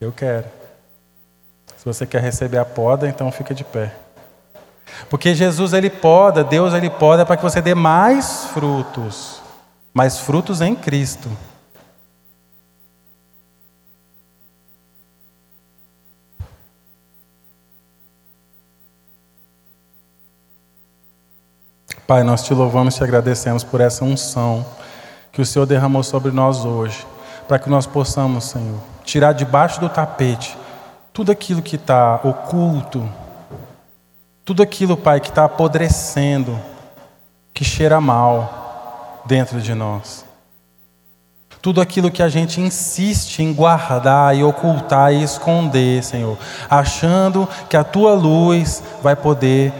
Eu 0.00 0.12
quero. 0.12 0.57
Você 1.88 2.06
quer 2.06 2.20
receber 2.20 2.58
a 2.58 2.66
poda, 2.66 3.08
então 3.08 3.32
fica 3.32 3.54
de 3.54 3.64
pé. 3.64 3.94
Porque 5.08 5.34
Jesus 5.34 5.72
ele 5.72 5.88
poda, 5.88 6.44
Deus 6.44 6.74
ele 6.74 6.90
poda 6.90 7.24
para 7.24 7.34
que 7.34 7.42
você 7.42 7.62
dê 7.62 7.74
mais 7.74 8.44
frutos, 8.52 9.40
mais 9.94 10.20
frutos 10.20 10.60
em 10.60 10.74
Cristo. 10.74 11.30
Pai, 22.06 22.22
nós 22.22 22.42
te 22.42 22.52
louvamos 22.52 22.94
e 22.94 22.98
te 22.98 23.04
agradecemos 23.04 23.64
por 23.64 23.80
essa 23.80 24.04
unção 24.04 24.64
que 25.32 25.40
o 25.40 25.46
Senhor 25.46 25.64
derramou 25.64 26.02
sobre 26.02 26.32
nós 26.32 26.66
hoje, 26.66 27.06
para 27.46 27.58
que 27.58 27.70
nós 27.70 27.86
possamos, 27.86 28.44
Senhor, 28.44 28.78
tirar 29.04 29.32
debaixo 29.32 29.80
do 29.80 29.88
tapete 29.88 30.54
tudo 31.18 31.32
aquilo 31.32 31.60
que 31.60 31.74
está 31.74 32.20
oculto, 32.22 33.08
tudo 34.44 34.62
aquilo, 34.62 34.96
Pai, 34.96 35.18
que 35.18 35.30
está 35.30 35.46
apodrecendo, 35.46 36.56
que 37.52 37.64
cheira 37.64 38.00
mal 38.00 39.24
dentro 39.26 39.60
de 39.60 39.74
nós. 39.74 40.24
Tudo 41.60 41.80
aquilo 41.80 42.08
que 42.08 42.22
a 42.22 42.28
gente 42.28 42.60
insiste 42.60 43.40
em 43.40 43.52
guardar 43.52 44.36
e 44.36 44.44
ocultar 44.44 45.12
e 45.12 45.20
esconder, 45.20 46.04
Senhor, 46.04 46.38
achando 46.70 47.48
que 47.68 47.76
a 47.76 47.82
tua 47.82 48.14
luz 48.14 48.80
vai 49.02 49.16
poder 49.16 49.72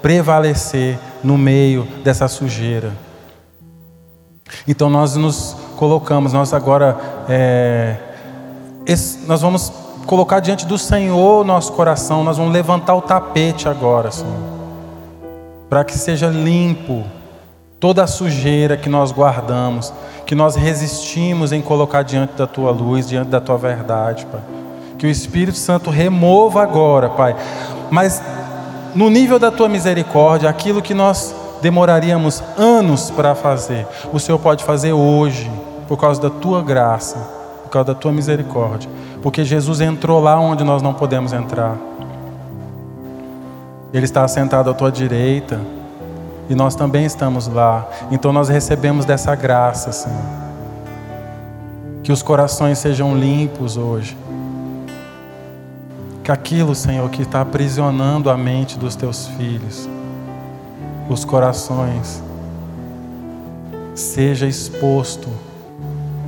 prevalecer 0.00 0.98
no 1.22 1.36
meio 1.36 1.84
dessa 2.02 2.26
sujeira. 2.26 2.90
Então 4.66 4.88
nós 4.88 5.14
nos 5.14 5.58
colocamos, 5.76 6.32
nós 6.32 6.54
agora, 6.54 6.96
é, 7.28 7.96
nós 9.26 9.42
vamos 9.42 9.84
colocar 10.06 10.40
diante 10.40 10.64
do 10.64 10.78
Senhor 10.78 11.44
nosso 11.44 11.72
coração, 11.72 12.22
nós 12.22 12.38
vamos 12.38 12.52
levantar 12.52 12.94
o 12.94 13.02
tapete 13.02 13.68
agora, 13.68 14.10
Senhor, 14.10 14.32
para 15.68 15.84
que 15.84 15.98
seja 15.98 16.28
limpo 16.28 17.04
toda 17.80 18.04
a 18.04 18.06
sujeira 18.06 18.76
que 18.76 18.88
nós 18.88 19.12
guardamos, 19.12 19.92
que 20.24 20.34
nós 20.34 20.56
resistimos 20.56 21.52
em 21.52 21.60
colocar 21.60 22.02
diante 22.02 22.34
da 22.34 22.46
tua 22.46 22.70
luz, 22.70 23.08
diante 23.08 23.28
da 23.28 23.40
tua 23.40 23.58
verdade, 23.58 24.26
Pai. 24.26 24.40
Que 24.96 25.06
o 25.06 25.10
Espírito 25.10 25.58
Santo 25.58 25.90
remova 25.90 26.62
agora, 26.62 27.10
Pai. 27.10 27.36
Mas 27.90 28.22
no 28.94 29.10
nível 29.10 29.38
da 29.38 29.50
tua 29.50 29.68
misericórdia, 29.68 30.48
aquilo 30.48 30.80
que 30.80 30.94
nós 30.94 31.34
demoraríamos 31.60 32.42
anos 32.56 33.10
para 33.10 33.34
fazer, 33.34 33.86
o 34.12 34.18
Senhor 34.18 34.38
pode 34.38 34.64
fazer 34.64 34.92
hoje, 34.92 35.50
por 35.86 35.98
causa 35.98 36.20
da 36.20 36.30
tua 36.30 36.62
graça, 36.62 37.18
por 37.62 37.70
causa 37.70 37.92
da 37.92 37.94
tua 37.94 38.12
misericórdia, 38.12 38.88
porque 39.22 39.44
Jesus 39.44 39.80
entrou 39.80 40.20
lá 40.20 40.38
onde 40.38 40.64
nós 40.64 40.82
não 40.82 40.94
podemos 40.94 41.32
entrar. 41.32 41.76
Ele 43.92 44.04
está 44.04 44.26
sentado 44.28 44.70
à 44.70 44.74
tua 44.74 44.90
direita 44.90 45.60
e 46.48 46.54
nós 46.54 46.74
também 46.74 47.04
estamos 47.04 47.48
lá. 47.48 47.88
Então 48.10 48.32
nós 48.32 48.48
recebemos 48.48 49.04
dessa 49.04 49.34
graça, 49.34 49.92
Senhor. 49.92 50.46
Que 52.02 52.12
os 52.12 52.22
corações 52.22 52.78
sejam 52.78 53.16
limpos 53.16 53.76
hoje 53.76 54.16
que 56.26 56.32
aquilo, 56.32 56.74
Senhor, 56.74 57.08
que 57.08 57.22
está 57.22 57.40
aprisionando 57.40 58.28
a 58.30 58.36
mente 58.36 58.76
dos 58.76 58.96
teus 58.96 59.28
filhos, 59.28 59.88
os 61.08 61.24
corações, 61.24 62.20
seja 63.94 64.44
exposto 64.44 65.28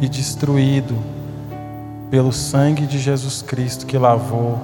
e 0.01 0.09
destruído 0.09 0.97
pelo 2.11 2.33
sangue 2.33 2.87
de 2.87 2.99
Jesus 2.99 3.43
Cristo 3.43 3.87
que 3.87 3.99
lavou 3.99 4.59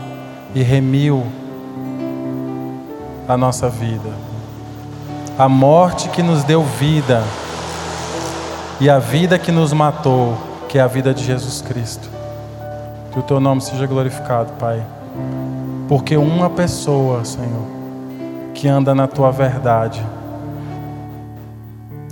e 0.55 0.62
remiu 0.62 1.24
a 3.28 3.36
nossa 3.36 3.68
vida. 3.68 4.11
A 5.38 5.49
morte 5.49 6.09
que 6.09 6.22
nos 6.22 6.45
deu 6.45 6.62
vida 6.62 7.22
e 8.80 8.88
a 8.88 8.99
vida 8.99 9.38
que 9.38 9.53
nos 9.53 9.72
matou, 9.72 10.36
que 10.68 10.78
é 10.78 10.80
a 10.80 10.86
vida 10.86 11.12
de 11.12 11.24
Jesus 11.24 11.61
Cristo. 11.61 12.09
Que 13.12 13.18
o 13.18 13.22
teu 13.22 13.40
nome 13.40 13.61
seja 13.61 13.86
glorificado, 13.86 14.53
Pai. 14.59 14.84
Porque 15.88 16.16
uma 16.16 16.49
pessoa, 16.51 17.24
Senhor, 17.24 17.66
que 18.55 18.68
anda 18.68 18.95
na 18.95 19.07
tua 19.07 19.30
verdade, 19.30 20.05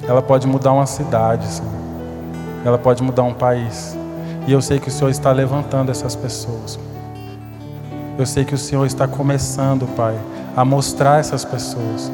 ela 0.06 0.20
pode 0.20 0.46
mudar 0.46 0.72
uma 0.72 0.86
cidade, 0.86 1.46
Senhor. 1.46 1.70
Ela 2.64 2.78
pode 2.78 3.02
mudar 3.02 3.22
um 3.22 3.34
país. 3.34 3.96
E 4.46 4.52
eu 4.52 4.60
sei 4.60 4.78
que 4.78 4.88
o 4.88 4.90
Senhor 4.90 5.10
está 5.10 5.30
levantando 5.30 5.90
essas 5.90 6.16
pessoas. 6.16 6.78
Eu 8.18 8.26
sei 8.26 8.44
que 8.44 8.54
o 8.54 8.58
Senhor 8.58 8.84
está 8.84 9.06
começando, 9.06 9.86
Pai, 9.96 10.14
a 10.56 10.64
mostrar 10.64 11.20
essas 11.20 11.44
pessoas. 11.44 12.10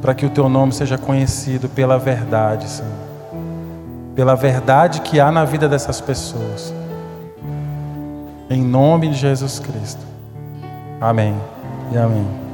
Para 0.00 0.14
que 0.14 0.24
o 0.24 0.30
teu 0.30 0.48
nome 0.48 0.72
seja 0.72 0.96
conhecido 0.96 1.68
pela 1.68 1.98
verdade, 1.98 2.68
Senhor. 2.68 2.92
Pela 4.14 4.34
verdade 4.34 5.00
que 5.00 5.20
há 5.20 5.30
na 5.30 5.44
vida 5.44 5.68
dessas 5.68 6.00
pessoas. 6.00 6.72
Em 8.48 8.62
nome 8.62 9.08
de 9.08 9.14
Jesus 9.14 9.58
Cristo. 9.58 10.06
Amém 11.00 11.34
e 11.92 11.98
amém. 11.98 12.47